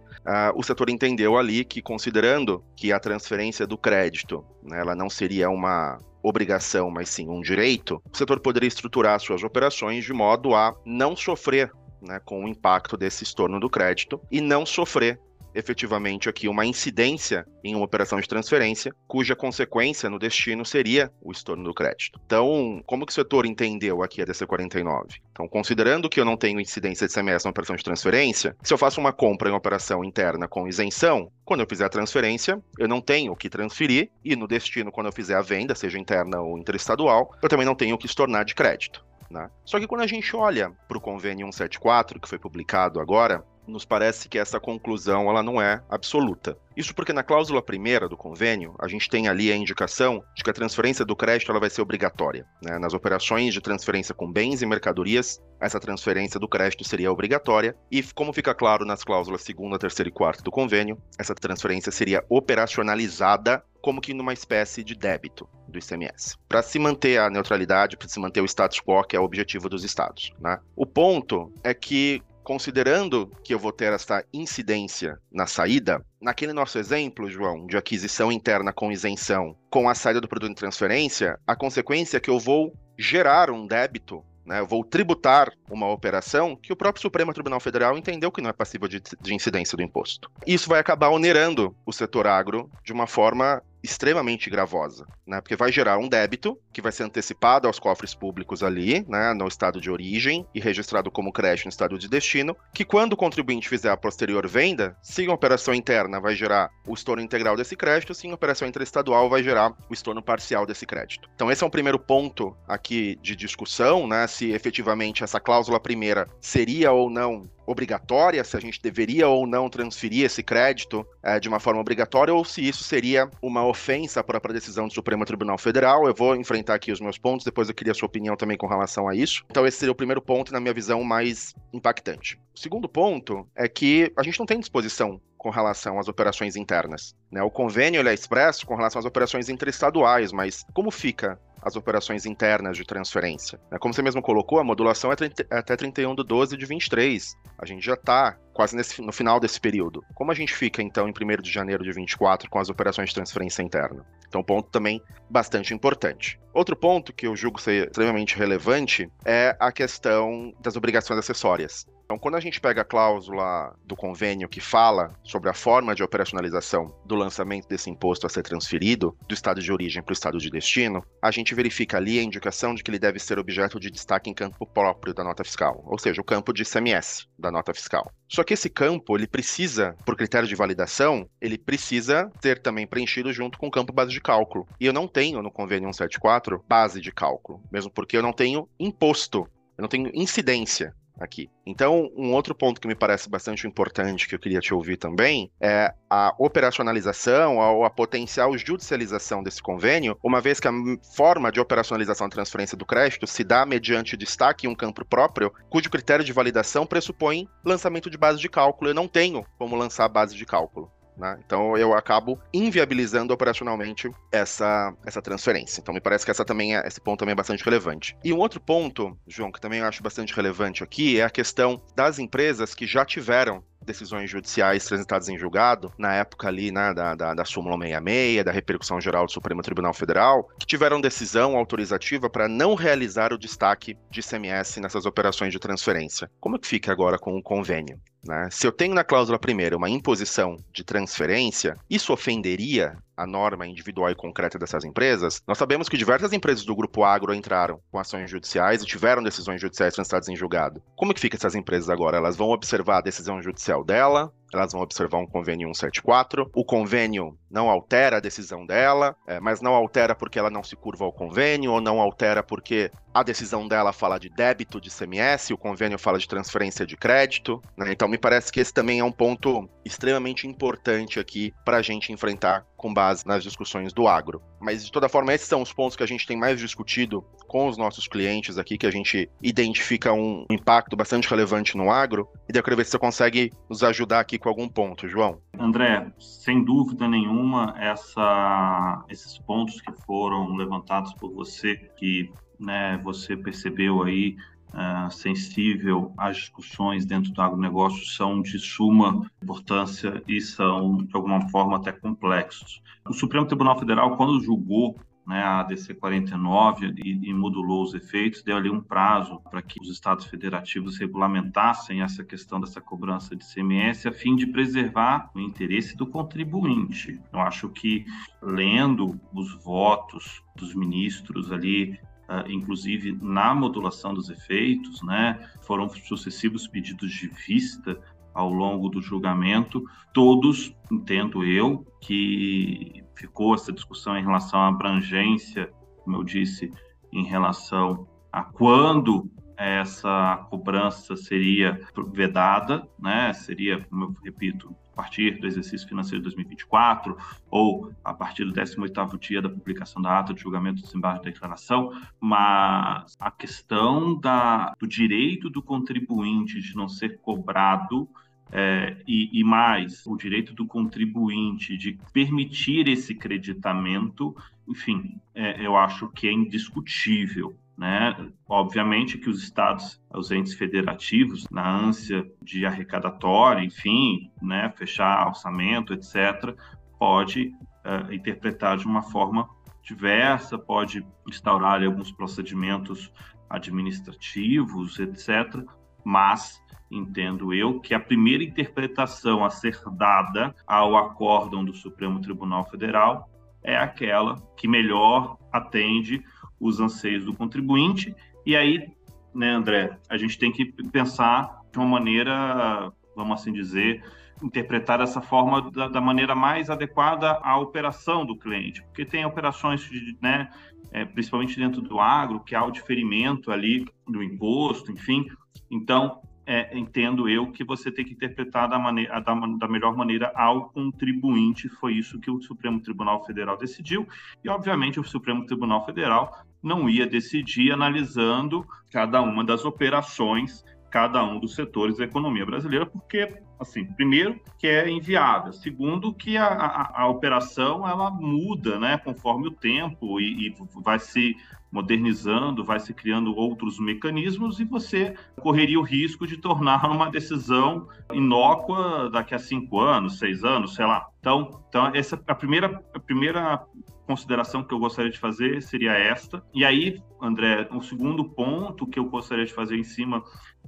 o 0.55 0.63
setor 0.63 0.89
entendeu 0.89 1.37
ali 1.37 1.63
que, 1.63 1.81
considerando 1.81 2.63
que 2.75 2.91
a 2.91 2.99
transferência 2.99 3.65
do 3.65 3.77
crédito 3.77 4.45
né, 4.63 4.79
ela 4.79 4.95
não 4.95 5.09
seria 5.09 5.49
uma 5.49 5.99
obrigação, 6.21 6.89
mas 6.89 7.09
sim 7.09 7.27
um 7.29 7.41
direito, 7.41 8.01
o 8.11 8.17
setor 8.17 8.39
poderia 8.39 8.67
estruturar 8.67 9.19
suas 9.19 9.43
operações 9.43 10.03
de 10.03 10.13
modo 10.13 10.55
a 10.55 10.75
não 10.85 11.15
sofrer 11.15 11.71
né, 12.01 12.19
com 12.23 12.43
o 12.43 12.47
impacto 12.47 12.97
desse 12.97 13.23
estorno 13.23 13.59
do 13.59 13.69
crédito 13.69 14.19
e 14.31 14.41
não 14.41 14.65
sofrer 14.65 15.19
efetivamente 15.53 16.29
aqui 16.29 16.47
uma 16.47 16.65
incidência 16.65 17.45
em 17.63 17.75
uma 17.75 17.85
operação 17.85 18.19
de 18.19 18.27
transferência, 18.27 18.93
cuja 19.07 19.35
consequência 19.35 20.09
no 20.09 20.19
destino 20.19 20.65
seria 20.65 21.11
o 21.21 21.31
estorno 21.31 21.63
do 21.63 21.73
crédito. 21.73 22.19
Então, 22.25 22.81
como 22.85 23.05
que 23.05 23.11
o 23.11 23.15
setor 23.15 23.45
entendeu 23.45 24.03
aqui 24.03 24.21
a 24.21 24.25
DC49? 24.25 25.19
Então, 25.31 25.47
considerando 25.47 26.09
que 26.09 26.19
eu 26.19 26.25
não 26.25 26.37
tenho 26.37 26.59
incidência 26.59 27.07
de 27.07 27.13
CMS 27.13 27.43
na 27.43 27.51
operação 27.51 27.75
de 27.75 27.83
transferência, 27.83 28.55
se 28.61 28.73
eu 28.73 28.77
faço 28.77 28.99
uma 28.99 29.13
compra 29.13 29.49
em 29.49 29.51
uma 29.51 29.57
operação 29.57 30.03
interna 30.03 30.47
com 30.47 30.67
isenção, 30.67 31.31
quando 31.45 31.61
eu 31.61 31.67
fizer 31.67 31.85
a 31.85 31.89
transferência, 31.89 32.61
eu 32.77 32.87
não 32.87 33.01
tenho 33.01 33.33
o 33.33 33.35
que 33.35 33.49
transferir, 33.49 34.09
e 34.23 34.35
no 34.35 34.47
destino, 34.47 34.91
quando 34.91 35.07
eu 35.07 35.13
fizer 35.13 35.35
a 35.35 35.41
venda, 35.41 35.75
seja 35.75 35.99
interna 35.99 36.39
ou 36.41 36.57
interestadual, 36.57 37.35
eu 37.41 37.49
também 37.49 37.65
não 37.65 37.75
tenho 37.75 37.95
o 37.95 37.97
que 37.97 38.05
estornar 38.05 38.45
de 38.45 38.55
crédito. 38.55 39.03
Né? 39.29 39.49
Só 39.63 39.79
que 39.79 39.87
quando 39.87 40.01
a 40.01 40.07
gente 40.07 40.35
olha 40.35 40.71
para 40.87 40.97
o 40.97 41.01
convênio 41.01 41.45
174, 41.45 42.19
que 42.19 42.27
foi 42.27 42.37
publicado 42.37 42.99
agora, 42.99 43.43
nos 43.71 43.85
parece 43.85 44.29
que 44.29 44.37
essa 44.37 44.59
conclusão 44.59 45.29
ela 45.29 45.41
não 45.41 45.61
é 45.61 45.81
absoluta. 45.89 46.57
Isso 46.75 46.95
porque 46.95 47.13
na 47.13 47.23
cláusula 47.23 47.61
primeira 47.61 48.07
do 48.07 48.15
convênio, 48.15 48.75
a 48.79 48.87
gente 48.87 49.09
tem 49.09 49.27
ali 49.27 49.51
a 49.51 49.55
indicação 49.55 50.23
de 50.35 50.43
que 50.43 50.49
a 50.49 50.53
transferência 50.53 51.03
do 51.03 51.15
crédito 51.15 51.51
ela 51.51 51.59
vai 51.59 51.69
ser 51.69 51.81
obrigatória. 51.81 52.45
Né? 52.61 52.79
Nas 52.79 52.93
operações 52.93 53.53
de 53.53 53.61
transferência 53.61 54.15
com 54.15 54.31
bens 54.31 54.61
e 54.61 54.65
mercadorias, 54.65 55.41
essa 55.59 55.79
transferência 55.79 56.39
do 56.39 56.47
crédito 56.47 56.83
seria 56.83 57.11
obrigatória. 57.11 57.75
E 57.91 58.01
como 58.03 58.33
fica 58.33 58.53
claro 58.53 58.85
nas 58.85 59.03
cláusulas 59.03 59.41
segunda, 59.41 59.79
terceira 59.79 60.09
e 60.09 60.13
quarta 60.13 60.41
do 60.41 60.51
convênio, 60.51 60.97
essa 61.19 61.35
transferência 61.35 61.91
seria 61.91 62.23
operacionalizada 62.29 63.63
como 63.81 63.99
que 63.99 64.13
numa 64.13 64.33
espécie 64.33 64.83
de 64.83 64.95
débito 64.95 65.49
do 65.67 65.79
ICMS. 65.79 66.37
Para 66.47 66.61
se 66.61 66.77
manter 66.77 67.19
a 67.19 67.29
neutralidade, 67.29 67.97
para 67.97 68.07
se 68.07 68.19
manter 68.19 68.41
o 68.41 68.45
status 68.45 68.79
quo, 68.79 69.03
que 69.03 69.15
é 69.15 69.19
o 69.19 69.23
objetivo 69.23 69.67
dos 69.67 69.83
estados. 69.83 70.31
Né? 70.39 70.59
O 70.75 70.85
ponto 70.85 71.51
é 71.63 71.73
que 71.73 72.21
considerando 72.51 73.31
que 73.45 73.53
eu 73.53 73.59
vou 73.59 73.71
ter 73.71 73.93
essa 73.93 74.25
incidência 74.33 75.17
na 75.31 75.47
saída, 75.47 76.05
naquele 76.21 76.51
nosso 76.51 76.77
exemplo, 76.77 77.29
João, 77.29 77.65
de 77.65 77.77
aquisição 77.77 78.29
interna 78.29 78.73
com 78.73 78.91
isenção, 78.91 79.55
com 79.69 79.87
a 79.87 79.95
saída 79.95 80.19
do 80.19 80.27
produto 80.27 80.51
em 80.51 80.55
transferência, 80.55 81.39
a 81.47 81.55
consequência 81.55 82.17
é 82.17 82.19
que 82.19 82.29
eu 82.29 82.37
vou 82.37 82.73
gerar 82.99 83.49
um 83.49 83.65
débito 83.65 84.21
né, 84.45 84.59
eu 84.59 84.67
vou 84.67 84.83
tributar 84.83 85.53
uma 85.69 85.87
operação 85.87 86.55
que 86.55 86.73
o 86.73 86.75
próprio 86.75 87.01
Supremo 87.01 87.31
Tribunal 87.31 87.59
Federal 87.59 87.97
entendeu 87.97 88.31
que 88.31 88.41
não 88.41 88.49
é 88.49 88.53
passível 88.53 88.87
de, 88.87 88.99
de, 88.99 89.33
incidência 89.33 89.77
do 89.77 89.83
imposto. 89.83 90.29
Isso 90.45 90.67
vai 90.67 90.79
acabar 90.79 91.09
onerando 91.09 91.75
o 91.85 91.93
setor 91.93 92.27
agro 92.27 92.69
de 92.83 92.91
uma 92.91 93.05
forma 93.05 93.63
extremamente 93.83 94.49
gravosa, 94.49 95.07
né? 95.25 95.41
Porque 95.41 95.55
vai 95.55 95.71
gerar 95.71 95.97
um 95.97 96.07
débito 96.07 96.57
que 96.71 96.81
vai 96.81 96.91
ser 96.91 97.03
antecipado 97.03 97.67
aos 97.67 97.79
cofres 97.79 98.13
públicos 98.13 98.63
ali, 98.63 99.05
né, 99.07 99.33
no 99.33 99.47
estado 99.47 99.81
de 99.81 99.89
origem 99.89 100.45
e 100.53 100.59
registrado 100.59 101.11
como 101.11 101.33
crédito 101.33 101.65
no 101.65 101.69
estado 101.69 101.97
de 101.97 102.07
destino, 102.07 102.55
que 102.73 102.85
quando 102.85 103.13
o 103.13 103.17
contribuinte 103.17 103.69
fizer 103.69 103.89
a 103.89 103.97
posterior 103.97 104.47
venda, 104.47 104.95
se 105.01 105.23
em 105.23 105.29
operação 105.29 105.73
interna 105.73 106.19
vai 106.19 106.35
gerar 106.35 106.69
o 106.87 106.93
estorno 106.93 107.23
integral 107.23 107.55
desse 107.55 107.75
crédito, 107.75 108.13
se 108.13 108.27
em 108.27 108.33
operação 108.33 108.67
interestadual 108.67 109.29
vai 109.29 109.43
gerar 109.43 109.73
o 109.89 109.93
estorno 109.93 110.21
parcial 110.21 110.65
desse 110.65 110.85
crédito. 110.85 111.29
Então 111.35 111.51
esse 111.51 111.63
é 111.63 111.67
um 111.67 111.71
primeiro 111.71 111.99
ponto 111.99 112.55
aqui 112.67 113.17
de 113.21 113.35
discussão, 113.35 114.07
né, 114.07 114.27
se 114.27 114.51
efetivamente 114.51 115.23
essa 115.23 115.39
cláusula 115.39 115.79
primeira 115.79 116.27
seria 116.39 116.91
ou 116.91 117.09
não 117.09 117.49
obrigatória, 117.65 118.43
se 118.43 118.55
a 118.55 118.59
gente 118.59 118.81
deveria 118.81 119.27
ou 119.27 119.47
não 119.47 119.69
transferir 119.69 120.25
esse 120.25 120.43
crédito 120.43 121.05
é, 121.23 121.39
de 121.39 121.47
uma 121.47 121.59
forma 121.59 121.81
obrigatória, 121.81 122.33
ou 122.33 122.43
se 122.43 122.67
isso 122.67 122.83
seria 122.83 123.29
uma 123.41 123.65
ofensa 123.65 124.23
para 124.23 124.39
a 124.43 124.53
decisão 124.53 124.87
do 124.87 124.93
Supremo 124.93 125.25
Tribunal 125.25 125.57
Federal. 125.57 126.07
Eu 126.07 126.13
vou 126.13 126.35
enfrentar 126.35 126.75
aqui 126.75 126.91
os 126.91 126.99
meus 126.99 127.17
pontos, 127.17 127.45
depois 127.45 127.69
eu 127.69 127.75
queria 127.75 127.91
a 127.91 127.95
sua 127.95 128.07
opinião 128.07 128.35
também 128.35 128.57
com 128.57 128.67
relação 128.67 129.07
a 129.07 129.15
isso. 129.15 129.43
Então, 129.49 129.65
esse 129.65 129.77
seria 129.77 129.91
o 129.91 129.95
primeiro 129.95 130.21
ponto, 130.21 130.51
na 130.51 130.59
minha 130.59 130.73
visão, 130.73 131.03
mais 131.03 131.53
impactante. 131.73 132.39
O 132.53 132.59
segundo 132.59 132.87
ponto 132.89 133.47
é 133.55 133.67
que 133.67 134.11
a 134.17 134.23
gente 134.23 134.39
não 134.39 134.45
tem 134.45 134.59
disposição 134.59 135.21
com 135.41 135.49
relação 135.49 135.97
às 135.97 136.07
operações 136.07 136.55
internas. 136.55 137.15
Né? 137.31 137.41
O 137.41 137.49
convênio 137.49 138.07
é 138.07 138.13
expresso 138.13 138.63
com 138.63 138.75
relação 138.75 138.99
às 138.99 139.05
operações 139.05 139.49
interestaduais, 139.49 140.31
mas 140.31 140.63
como 140.71 140.91
fica 140.91 141.39
as 141.61 141.75
operações 141.75 142.25
internas 142.25 142.75
de 142.75 142.83
transferência. 142.83 143.59
Né? 143.71 143.77
Como 143.79 143.93
você 143.93 144.01
mesmo 144.01 144.21
colocou, 144.21 144.59
a 144.59 144.63
modulação 144.63 145.11
é, 145.11 145.15
é 145.49 145.57
até 145.57 145.75
31 145.75 146.15
de 146.15 146.23
12 146.23 146.57
de 146.57 146.65
23. 146.65 147.35
A 147.57 147.65
gente 147.65 147.85
já 147.85 147.93
está 147.93 148.37
quase 148.53 148.75
nesse, 148.75 149.01
no 149.01 149.11
final 149.11 149.39
desse 149.39 149.59
período. 149.59 150.03
Como 150.13 150.31
a 150.31 150.35
gente 150.35 150.53
fica, 150.53 150.81
então, 150.81 151.07
em 151.07 151.11
1 151.11 151.41
de 151.41 151.51
janeiro 151.51 151.83
de 151.83 151.91
24 151.91 152.49
com 152.49 152.59
as 152.59 152.69
operações 152.69 153.09
de 153.09 153.15
transferência 153.15 153.61
interna? 153.61 154.05
Então, 154.27 154.43
ponto 154.43 154.69
também 154.69 155.01
bastante 155.29 155.73
importante. 155.73 156.39
Outro 156.53 156.75
ponto 156.75 157.13
que 157.13 157.27
eu 157.27 157.35
julgo 157.35 157.59
ser 157.59 157.87
extremamente 157.87 158.37
relevante 158.37 159.09
é 159.25 159.55
a 159.59 159.71
questão 159.71 160.53
das 160.59 160.75
obrigações 160.75 161.19
acessórias. 161.19 161.85
Então, 162.11 162.19
quando 162.19 162.35
a 162.35 162.41
gente 162.41 162.59
pega 162.59 162.81
a 162.81 162.85
cláusula 162.85 163.73
do 163.85 163.95
convênio 163.95 164.49
que 164.49 164.59
fala 164.59 165.15
sobre 165.23 165.49
a 165.49 165.53
forma 165.53 165.95
de 165.95 166.03
operacionalização 166.03 166.93
do 167.05 167.15
lançamento 167.15 167.69
desse 167.69 167.89
imposto 167.89 168.27
a 168.27 168.29
ser 168.29 168.43
transferido 168.43 169.15
do 169.29 169.33
estado 169.33 169.61
de 169.61 169.71
origem 169.71 170.03
para 170.03 170.11
o 170.11 170.13
estado 170.13 170.37
de 170.37 170.49
destino, 170.49 171.01
a 171.21 171.31
gente 171.31 171.50
verifica 171.55 171.97
ali 171.97 172.19
a 172.19 172.23
indicação 172.23 172.73
de 172.73 172.83
que 172.83 172.91
ele 172.91 172.99
deve 172.99 173.19
ser 173.19 173.39
objeto 173.39 173.79
de 173.79 173.91
destaque 173.91 174.29
em 174.29 174.33
campo 174.33 174.65
próprio 174.65 175.13
da 175.13 175.23
nota 175.23 175.43
fiscal, 175.43 175.83
ou 175.85 175.97
seja, 175.97 176.21
o 176.21 176.23
campo 176.23 176.53
de 176.53 176.63
ICMS 176.63 177.27
da 177.37 177.51
nota 177.51 177.73
fiscal. 177.73 178.11
Só 178.27 178.43
que 178.43 178.53
esse 178.53 178.69
campo, 178.69 179.17
ele 179.17 179.27
precisa, 179.27 179.95
por 180.05 180.15
critério 180.15 180.47
de 180.47 180.55
validação, 180.55 181.27
ele 181.41 181.57
precisa 181.57 182.31
ter 182.39 182.61
também 182.61 182.87
preenchido 182.87 183.33
junto 183.33 183.57
com 183.57 183.67
o 183.67 183.71
campo 183.71 183.93
base 183.93 184.11
de 184.11 184.21
cálculo. 184.21 184.67
E 184.79 184.85
eu 184.85 184.93
não 184.93 185.07
tenho 185.07 185.41
no 185.41 185.51
convênio 185.51 185.91
174 185.93 186.63
base 186.67 187.01
de 187.01 187.11
cálculo, 187.11 187.61
mesmo 187.71 187.91
porque 187.91 188.15
eu 188.15 188.21
não 188.21 188.33
tenho 188.33 188.67
imposto, 188.79 189.47
eu 189.77 189.81
não 189.81 189.89
tenho 189.89 190.11
incidência 190.13 190.93
aqui. 191.23 191.49
Então, 191.65 192.09
um 192.15 192.33
outro 192.33 192.55
ponto 192.55 192.81
que 192.81 192.87
me 192.87 192.95
parece 192.95 193.29
bastante 193.29 193.67
importante 193.67 194.27
que 194.27 194.35
eu 194.35 194.39
queria 194.39 194.59
te 194.59 194.73
ouvir 194.73 194.97
também 194.97 195.51
é 195.61 195.93
a 196.09 196.33
operacionalização 196.37 197.57
ou 197.57 197.85
a 197.85 197.89
potencial 197.89 198.57
judicialização 198.57 199.43
desse 199.43 199.61
convênio, 199.61 200.17
uma 200.23 200.41
vez 200.41 200.59
que 200.59 200.67
a 200.67 200.71
forma 201.15 201.51
de 201.51 201.59
operacionalização 201.59 202.27
da 202.27 202.35
transferência 202.35 202.77
do 202.77 202.85
crédito 202.85 203.27
se 203.27 203.43
dá 203.43 203.65
mediante 203.65 204.17
destaque 204.17 204.67
em 204.67 204.69
um 204.69 204.75
campo 204.75 205.05
próprio, 205.05 205.53
cujo 205.69 205.89
critério 205.89 206.25
de 206.25 206.33
validação 206.33 206.85
pressupõe 206.85 207.47
lançamento 207.63 208.09
de 208.09 208.17
base 208.17 208.39
de 208.39 208.49
cálculo. 208.49 208.89
Eu 208.89 208.95
não 208.95 209.07
tenho 209.07 209.45
como 209.57 209.75
lançar 209.75 210.05
a 210.05 210.09
base 210.09 210.35
de 210.35 210.45
cálculo. 210.45 210.91
Né? 211.17 211.37
Então 211.45 211.77
eu 211.77 211.93
acabo 211.93 212.39
inviabilizando 212.53 213.33
operacionalmente 213.33 214.09
essa, 214.31 214.93
essa 215.05 215.21
transferência. 215.21 215.81
Então 215.81 215.93
me 215.93 216.01
parece 216.01 216.25
que 216.25 216.31
essa 216.31 216.45
também 216.45 216.75
é, 216.75 216.87
esse 216.87 216.99
ponto 216.99 217.19
também 217.19 217.33
é 217.33 217.35
bastante 217.35 217.63
relevante. 217.63 218.15
E 218.23 218.33
um 218.33 218.39
outro 218.39 218.59
ponto, 218.59 219.17
João, 219.27 219.51
que 219.51 219.61
também 219.61 219.79
eu 219.79 219.85
acho 219.85 220.03
bastante 220.03 220.33
relevante 220.33 220.83
aqui 220.83 221.19
é 221.19 221.23
a 221.23 221.29
questão 221.29 221.81
das 221.95 222.19
empresas 222.19 222.73
que 222.73 222.87
já 222.87 223.05
tiveram 223.05 223.63
decisões 223.83 224.29
judiciais 224.29 224.85
transitadas 224.85 225.27
em 225.27 225.37
julgado, 225.37 225.91
na 225.97 226.13
época 226.13 226.47
ali, 226.47 226.71
né, 226.71 226.93
da, 226.93 227.15
da, 227.15 227.33
da 227.33 227.45
súmula 227.45 227.77
66, 227.77 228.45
da 228.45 228.51
repercussão 228.51 229.01
geral 229.01 229.25
do 229.25 229.31
Supremo 229.31 229.61
Tribunal 229.61 229.93
Federal, 229.93 230.47
que 230.59 230.67
tiveram 230.67 231.01
decisão 231.01 231.57
autorizativa 231.57 232.29
para 232.29 232.47
não 232.47 232.75
realizar 232.75 233.33
o 233.33 233.37
destaque 233.37 233.97
de 234.09 234.19
ICMS 234.19 234.79
nessas 234.79 235.05
operações 235.05 235.51
de 235.51 235.59
transferência. 235.59 236.29
Como 236.39 236.55
é 236.55 236.59
que 236.59 236.67
fica 236.67 236.91
agora 236.91 237.17
com 237.17 237.35
o 237.35 237.43
convênio? 237.43 237.99
Né? 238.23 238.47
Se 238.51 238.67
eu 238.67 238.71
tenho 238.71 238.93
na 238.93 239.03
cláusula 239.03 239.39
primeira 239.39 239.75
uma 239.75 239.89
imposição 239.89 240.57
de 240.71 240.83
transferência, 240.83 241.75
isso 241.89 242.13
ofenderia 242.13 242.95
a 243.17 243.25
norma 243.25 243.67
individual 243.67 244.09
e 244.11 244.15
concreta 244.15 244.59
dessas 244.59 244.83
empresas? 244.85 245.41
Nós 245.47 245.57
sabemos 245.57 245.89
que 245.89 245.97
diversas 245.97 246.31
empresas 246.31 246.63
do 246.63 246.75
grupo 246.75 247.03
agro 247.03 247.33
entraram 247.33 247.79
com 247.91 247.99
ações 247.99 248.29
judiciais 248.29 248.81
e 248.81 248.85
tiveram 248.85 249.23
decisões 249.23 249.59
judiciais 249.59 249.93
transitadas 249.93 250.29
em 250.29 250.35
julgado. 250.35 250.81
Como 250.95 251.13
que 251.13 251.19
fica 251.19 251.35
essas 251.35 251.55
empresas 251.55 251.89
agora? 251.89 252.17
Elas 252.17 252.35
vão 252.35 252.49
observar 252.49 252.97
a 252.97 253.01
decisão 253.01 253.41
judicial 253.41 253.83
dela? 253.83 254.31
Elas 254.53 254.73
vão 254.73 254.81
observar 254.81 255.17
um 255.17 255.27
convênio 255.27 255.67
174. 255.67 256.49
O 256.53 256.65
convênio 256.65 257.37
não 257.49 257.69
altera 257.69 258.17
a 258.17 258.19
decisão 258.19 258.65
dela, 258.65 259.15
é, 259.27 259.39
mas 259.39 259.61
não 259.61 259.73
altera 259.73 260.15
porque 260.15 260.39
ela 260.39 260.49
não 260.49 260.63
se 260.63 260.75
curva 260.75 261.05
ao 261.05 261.11
convênio, 261.11 261.71
ou 261.71 261.81
não 261.81 261.99
altera 261.99 262.41
porque 262.41 262.91
a 263.13 263.23
decisão 263.23 263.67
dela 263.67 263.91
fala 263.91 264.17
de 264.17 264.29
débito 264.29 264.79
de 264.79 264.89
CMS, 264.89 265.51
o 265.51 265.57
convênio 265.57 265.99
fala 265.99 266.17
de 266.17 266.27
transferência 266.27 266.85
de 266.85 266.95
crédito, 266.95 267.61
né? 267.77 267.91
Então 267.91 268.07
me 268.07 268.17
parece 268.17 268.51
que 268.51 268.59
esse 268.59 268.73
também 268.73 268.99
é 268.99 269.03
um 269.03 269.11
ponto 269.11 269.69
extremamente 269.83 270.47
importante 270.47 271.19
aqui 271.19 271.53
para 271.65 271.77
a 271.77 271.81
gente 271.81 272.13
enfrentar 272.13 272.65
com 272.81 272.91
base 272.91 273.25
nas 273.27 273.43
discussões 273.43 273.93
do 273.93 274.07
agro. 274.07 274.41
Mas 274.59 274.83
de 274.83 274.91
toda 274.91 275.07
forma, 275.07 275.31
esses 275.33 275.47
são 275.47 275.61
os 275.61 275.71
pontos 275.71 275.95
que 275.95 276.01
a 276.03 276.07
gente 276.07 276.25
tem 276.25 276.35
mais 276.35 276.59
discutido 276.59 277.23
com 277.47 277.67
os 277.67 277.77
nossos 277.77 278.07
clientes 278.07 278.57
aqui, 278.57 278.77
que 278.77 278.87
a 278.87 278.91
gente 278.91 279.29
identifica 279.41 280.11
um 280.11 280.45
impacto 280.49 280.95
bastante 280.95 281.29
relevante 281.29 281.77
no 281.77 281.91
agro. 281.91 282.27
E 282.49 282.51
daí 282.51 282.59
eu 282.59 282.63
queria 282.63 282.77
ver 282.77 282.85
se 282.85 282.91
você 282.91 282.97
consegue 282.97 283.51
nos 283.69 283.83
ajudar 283.83 284.19
aqui 284.19 284.39
com 284.39 284.49
algum 284.49 284.67
ponto, 284.67 285.07
João. 285.07 285.39
André, 285.59 286.11
sem 286.17 286.63
dúvida 286.63 287.07
nenhuma, 287.07 287.75
essa, 287.77 289.05
esses 289.09 289.37
pontos 289.37 289.79
que 289.79 289.91
foram 290.05 290.55
levantados 290.55 291.13
por 291.13 291.31
você, 291.31 291.75
que 291.97 292.31
né, 292.59 292.99
você 293.03 293.37
percebeu 293.37 294.01
aí 294.03 294.35
uh, 294.73 295.11
sensível 295.11 296.13
às 296.17 296.37
discussões 296.37 297.05
dentro 297.05 297.31
do 297.31 297.41
agronegócio 297.41 298.05
são 298.05 298.41
de 298.41 298.57
suma 298.59 299.29
importância 299.41 300.21
e 300.27 300.39
são, 300.41 300.97
de 300.97 301.15
alguma 301.15 301.49
forma, 301.49 301.77
até 301.77 301.91
complexos. 301.91 302.81
O 303.07 303.13
Supremo 303.13 303.45
Tribunal 303.45 303.77
Federal, 303.79 304.15
quando 304.15 304.41
julgou 304.41 304.97
né, 305.25 305.41
a 305.41 305.59
ADC 305.59 305.93
49 305.95 306.93
e, 306.97 307.29
e, 307.29 307.33
modulou 307.33 307.83
os 307.83 307.93
efeitos, 307.93 308.43
deu 308.43 308.57
ali 308.57 308.69
um 308.69 308.81
prazo 308.81 309.39
para 309.49 309.61
que 309.61 309.79
os 309.81 309.89
estados 309.89 310.25
federativos 310.25 310.97
regulamentassem 310.97 312.01
essa 312.01 312.23
questão 312.23 312.59
dessa 312.59 312.81
cobrança 312.81 313.35
de 313.35 313.45
CMS 313.45 314.05
a 314.07 314.11
fim 314.11 314.35
de 314.35 314.47
preservar 314.47 315.29
o 315.35 315.39
interesse 315.39 315.95
do 315.95 316.07
contribuinte. 316.07 317.19
Eu 317.31 317.39
acho 317.39 317.69
que 317.69 318.05
lendo 318.41 319.19
os 319.33 319.53
votos 319.63 320.43
dos 320.55 320.73
ministros 320.73 321.51
ali 321.51 321.99
inclusive 322.47 323.17
na 323.21 323.53
modulação 323.53 324.13
dos 324.13 324.29
efeitos, 324.29 325.01
né? 325.03 325.49
Foram 325.61 325.89
sucessivos 325.89 326.67
pedidos 326.67 327.11
de 327.11 327.27
vista 327.27 327.99
ao 328.33 328.51
longo 328.51 328.89
do 328.89 329.01
julgamento, 329.01 329.83
todos, 330.13 330.73
entendo 330.91 331.43
eu, 331.43 331.85
que 331.99 333.03
ficou 333.15 333.53
essa 333.53 333.71
discussão 333.71 334.17
em 334.17 334.23
relação 334.23 334.59
à 334.59 334.67
abrangência, 334.69 335.71
como 336.03 336.17
eu 336.17 336.23
disse, 336.23 336.71
em 337.11 337.25
relação 337.25 338.07
a 338.31 338.43
quando 338.43 339.29
essa 339.61 340.47
cobrança 340.49 341.15
seria 341.15 341.79
vedada, 342.11 342.87
né? 342.97 343.31
Seria, 343.33 343.81
como 343.85 344.05
eu 344.05 344.15
repito, 344.23 344.75
a 344.91 344.95
partir 344.95 345.39
do 345.39 345.45
exercício 345.45 345.87
financeiro 345.87 346.17
de 346.17 346.23
2024 346.23 347.15
ou 347.49 347.91
a 348.03 348.13
partir 348.13 348.43
do 348.43 348.51
18º 348.51 349.19
dia 349.19 349.41
da 349.41 349.49
publicação 349.49 350.01
da 350.01 350.19
ata 350.19 350.33
de 350.33 350.41
julgamento 350.41 350.81
do 350.81 350.85
desembarque 350.85 351.25
da 351.25 351.31
declaração, 351.31 351.91
mas 352.19 353.15
a 353.19 353.29
questão 353.29 354.19
da, 354.19 354.73
do 354.79 354.87
direito 354.87 355.49
do 355.49 355.61
contribuinte 355.61 356.59
de 356.59 356.75
não 356.75 356.89
ser 356.89 357.19
cobrado 357.19 358.09
é, 358.51 358.97
e, 359.07 359.39
e, 359.39 359.43
mais, 359.43 360.05
o 360.05 360.17
direito 360.17 360.53
do 360.53 360.65
contribuinte 360.65 361.77
de 361.77 361.97
permitir 362.11 362.87
esse 362.89 363.15
creditamento, 363.15 364.35
enfim, 364.67 365.21
é, 365.33 365.65
eu 365.65 365.77
acho 365.77 366.09
que 366.09 366.27
é 366.27 366.33
indiscutível. 366.33 367.55
Né? 367.77 368.31
Obviamente 368.47 369.17
que 369.17 369.29
os 369.29 369.41
estados, 369.41 370.01
os 370.13 370.29
entes 370.31 370.53
federativos, 370.53 371.47
na 371.49 371.67
ânsia 371.67 372.29
de 372.41 372.65
arrecadatório, 372.65 373.63
enfim, 373.63 374.31
né, 374.41 374.71
fechar 374.75 375.27
orçamento, 375.27 375.93
etc., 375.93 376.55
pode 376.99 377.47
uh, 377.83 378.13
interpretar 378.13 378.77
de 378.77 378.85
uma 378.85 379.01
forma 379.01 379.49
diversa, 379.81 380.57
pode 380.57 381.03
instaurar 381.27 381.83
alguns 381.83 382.11
procedimentos 382.11 383.11
administrativos, 383.49 384.99
etc., 384.99 385.63
mas 386.03 386.61
entendo 386.89 387.53
eu 387.53 387.79
que 387.79 387.93
a 387.93 387.99
primeira 387.99 388.43
interpretação 388.43 389.45
a 389.45 389.49
ser 389.49 389.79
dada 389.93 390.53
ao 390.67 390.95
acórdão 390.97 391.63
do 391.63 391.73
Supremo 391.73 392.19
Tribunal 392.19 392.65
Federal 392.69 393.29
é 393.63 393.77
aquela 393.77 394.35
que 394.57 394.67
melhor 394.67 395.37
atende 395.51 396.23
os 396.61 396.79
anseios 396.79 397.25
do 397.25 397.33
contribuinte. 397.33 398.15
E 398.45 398.55
aí, 398.55 398.87
né, 399.33 399.49
André, 399.49 399.97
a 400.07 400.17
gente 400.17 400.37
tem 400.37 400.51
que 400.51 400.65
pensar 400.65 401.59
de 401.71 401.79
uma 401.79 401.87
maneira, 401.87 402.93
vamos 403.15 403.41
assim 403.41 403.51
dizer, 403.51 404.03
interpretar 404.41 404.99
dessa 404.99 405.21
forma 405.21 405.69
da, 405.71 405.87
da, 405.87 406.01
maneira 406.01 406.35
mais 406.35 406.69
adequada 406.69 407.39
à 407.43 407.57
operação 407.57 408.25
do 408.25 408.35
cliente, 408.35 408.81
porque 408.83 409.05
tem 409.05 409.25
operações, 409.25 409.81
de, 409.81 410.17
né, 410.21 410.49
é, 410.91 411.05
principalmente 411.05 411.57
dentro 411.57 411.81
do 411.81 411.99
agro, 411.99 412.39
que 412.39 412.55
há 412.55 412.63
o 412.63 412.71
diferimento 412.71 413.51
ali 413.51 413.85
do 414.07 414.21
imposto, 414.23 414.91
enfim. 414.91 415.27
Então, 415.69 416.21
é, 416.45 416.77
entendo 416.77 417.29
eu 417.29 417.51
que 417.51 417.63
você 417.63 417.91
tem 417.91 418.03
que 418.03 418.13
interpretar 418.13 418.67
da, 418.67 418.77
maneira, 418.77 419.19
da, 419.21 419.33
da, 419.33 419.67
melhor 419.67 419.95
maneira 419.95 420.31
ao 420.35 420.69
contribuinte. 420.69 421.69
Foi 421.69 421.93
isso 421.93 422.19
que 422.19 422.31
o 422.31 422.41
Supremo 422.41 422.81
Tribunal 422.81 423.23
Federal 423.23 423.57
decidiu. 423.57 424.07
E, 424.43 424.49
obviamente, 424.49 424.99
o 424.99 425.03
Supremo 425.03 425.45
Tribunal 425.45 425.85
Federal 425.85 426.43
não 426.61 426.89
ia 426.89 427.07
decidir 427.07 427.71
analisando 427.71 428.65
cada 428.91 429.21
uma 429.21 429.43
das 429.43 429.65
operações, 429.65 430.63
cada 430.89 431.23
um 431.23 431.39
dos 431.39 431.55
setores 431.55 431.97
da 431.97 432.03
economia 432.03 432.45
brasileira, 432.45 432.85
porque, 432.85 433.33
assim, 433.59 433.85
primeiro, 433.85 434.39
que 434.59 434.67
é 434.67 434.89
inviável, 434.89 435.53
segundo, 435.53 436.13
que 436.13 436.35
a, 436.35 436.45
a, 436.45 437.01
a 437.03 437.07
operação 437.07 437.87
ela 437.87 438.11
muda, 438.11 438.77
né, 438.77 438.97
conforme 438.97 439.47
o 439.47 439.51
tempo 439.51 440.19
e, 440.19 440.47
e 440.47 440.55
vai 440.83 440.99
se 440.99 441.35
modernizando, 441.71 442.65
vai 442.65 442.79
se 442.79 442.93
criando 442.93 443.33
outros 443.33 443.79
mecanismos 443.79 444.59
e 444.59 444.65
você 444.65 445.15
correria 445.39 445.79
o 445.79 445.83
risco 445.83 446.27
de 446.27 446.35
tornar 446.35 446.85
uma 446.91 447.09
decisão 447.09 447.87
inócua 448.11 449.09
daqui 449.09 449.33
a 449.33 449.39
cinco 449.39 449.79
anos, 449.79 450.19
seis 450.19 450.43
anos, 450.43 450.75
sei 450.75 450.85
lá. 450.85 451.07
Então, 451.21 451.63
então 451.69 451.87
essa 451.93 452.21
a 452.27 452.35
primeira, 452.35 452.83
a 452.93 452.99
primeira 452.99 453.65
consideração 454.11 454.61
que 454.61 454.73
eu 454.73 454.79
gostaria 454.79 455.09
de 455.09 455.17
fazer 455.17 455.61
seria 455.61 455.93
esta. 455.93 456.43
E 456.53 456.65
aí, 456.65 457.01
André, 457.21 457.69
um 457.71 457.79
segundo 457.79 458.25
ponto 458.25 458.85
que 458.85 458.99
eu 458.99 459.05
gostaria 459.05 459.45
de 459.45 459.53
fazer 459.53 459.77
em 459.77 459.85
cima 459.85 460.21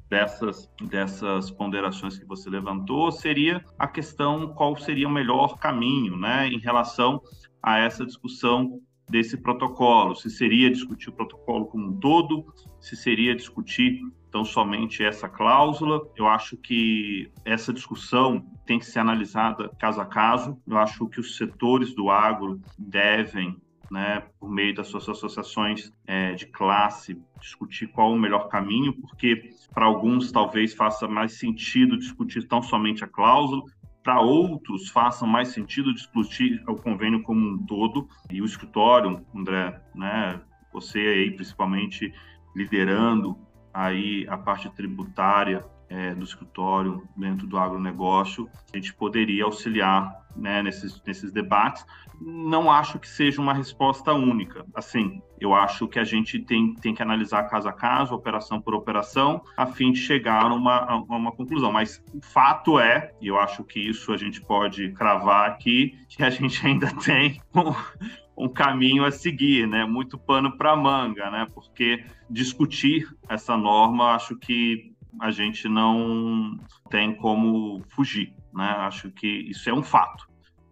dessas, 0.09 0.71
dessas 0.81 1.51
ponderações 1.51 2.17
que 2.17 2.25
você 2.25 2.49
levantou 2.49 3.11
seria 3.11 3.61
a 3.77 3.85
questão 3.85 4.53
qual 4.53 4.77
seria 4.77 5.09
o 5.09 5.11
melhor 5.11 5.57
caminho 5.59 6.15
né, 6.15 6.47
em 6.47 6.57
relação 6.57 7.21
a 7.61 7.79
essa 7.79 8.05
discussão 8.05 8.79
desse 9.09 9.35
protocolo, 9.35 10.15
se 10.15 10.29
seria 10.29 10.71
discutir 10.71 11.09
o 11.09 11.13
protocolo 11.13 11.65
como 11.65 11.89
um 11.89 11.99
todo, 11.99 12.45
se 12.79 12.95
seria 12.95 13.35
discutir 13.35 13.99
então 14.29 14.45
somente 14.45 15.03
essa 15.03 15.27
cláusula. 15.27 16.01
Eu 16.15 16.27
acho 16.27 16.55
que 16.55 17.29
essa 17.43 17.73
discussão 17.73 18.45
tem 18.65 18.79
que 18.79 18.85
ser 18.85 18.99
analisada 18.99 19.69
caso 19.79 20.01
a 20.01 20.05
caso. 20.05 20.57
Eu 20.67 20.77
acho 20.77 21.07
que 21.07 21.19
os 21.19 21.37
setores 21.37 21.93
do 21.93 22.09
agro 22.09 22.59
devem 22.77 23.61
né, 23.91 24.23
por 24.39 24.49
meio 24.49 24.73
das 24.73 24.87
suas 24.87 25.07
associações 25.07 25.91
é, 26.07 26.33
de 26.33 26.47
classe, 26.47 27.21
discutir 27.39 27.87
qual 27.87 28.11
o 28.11 28.17
melhor 28.17 28.47
caminho, 28.47 28.93
porque 28.93 29.51
para 29.71 29.85
alguns 29.85 30.31
talvez 30.31 30.73
faça 30.73 31.07
mais 31.07 31.33
sentido 31.33 31.97
discutir 31.97 32.47
tão 32.47 32.61
somente 32.63 33.03
a 33.03 33.07
cláusula, 33.07 33.61
para 34.03 34.19
outros 34.19 34.89
façam 34.89 35.27
mais 35.27 35.49
sentido 35.49 35.93
discutir 35.93 36.61
o 36.67 36.75
convênio 36.75 37.21
como 37.21 37.47
um 37.47 37.65
todo. 37.65 38.07
E 38.31 38.41
o 38.41 38.45
escritório, 38.45 39.23
André, 39.33 39.79
né, 39.93 40.41
você 40.73 40.99
aí 40.99 41.31
principalmente 41.31 42.11
liderando 42.55 43.37
aí 43.73 44.27
a 44.27 44.37
parte 44.37 44.69
tributária 44.71 45.63
é, 45.93 46.15
do 46.15 46.23
escritório 46.23 47.07
dentro 47.15 47.45
do 47.45 47.55
agronegócio, 47.55 48.49
a 48.73 48.77
gente 48.77 48.91
poderia 48.95 49.45
auxiliar 49.45 50.11
né, 50.35 50.63
nesses, 50.63 50.99
nesses 51.05 51.31
debates. 51.31 51.85
Não 52.19 52.71
acho 52.71 52.97
que 52.97 53.07
seja 53.07 53.39
uma 53.39 53.53
resposta 53.53 54.11
única. 54.11 54.65
Assim, 54.73 55.21
eu 55.39 55.53
acho 55.53 55.87
que 55.87 55.99
a 55.99 56.03
gente 56.03 56.39
tem, 56.39 56.73
tem 56.75 56.95
que 56.95 57.03
analisar 57.03 57.43
caso 57.43 57.69
a 57.69 57.73
caso, 57.73 58.15
operação 58.15 58.59
por 58.59 58.73
operação, 58.73 59.43
a 59.55 59.67
fim 59.67 59.91
de 59.91 59.99
chegar 59.99 60.45
a 60.45 60.53
uma, 60.55 60.77
a 60.77 60.95
uma 60.95 61.31
conclusão. 61.31 61.71
Mas 61.71 62.03
o 62.11 62.21
fato 62.21 62.79
é, 62.79 63.11
e 63.21 63.27
eu 63.27 63.37
acho 63.37 63.63
que 63.63 63.79
isso 63.79 64.11
a 64.11 64.17
gente 64.17 64.41
pode 64.41 64.91
cravar 64.93 65.47
aqui, 65.47 65.95
que 66.09 66.23
a 66.23 66.29
gente 66.31 66.65
ainda 66.65 66.87
tem 67.05 67.39
um, 67.53 68.45
um 68.45 68.49
caminho 68.49 69.05
a 69.05 69.11
seguir, 69.11 69.67
né? 69.67 69.85
Muito 69.85 70.17
pano 70.17 70.57
para 70.57 70.75
manga, 70.75 71.29
né? 71.29 71.45
Porque 71.53 72.03
discutir 72.29 73.07
essa 73.29 73.55
norma, 73.55 74.15
acho 74.15 74.35
que 74.37 74.92
a 75.21 75.31
gente 75.31 75.67
não 75.67 76.57
tem 76.89 77.15
como 77.15 77.81
fugir, 77.89 78.35
né? 78.53 78.65
Acho 78.79 79.11
que 79.11 79.27
isso 79.27 79.69
é 79.69 79.73
um 79.73 79.83
fato. 79.83 80.27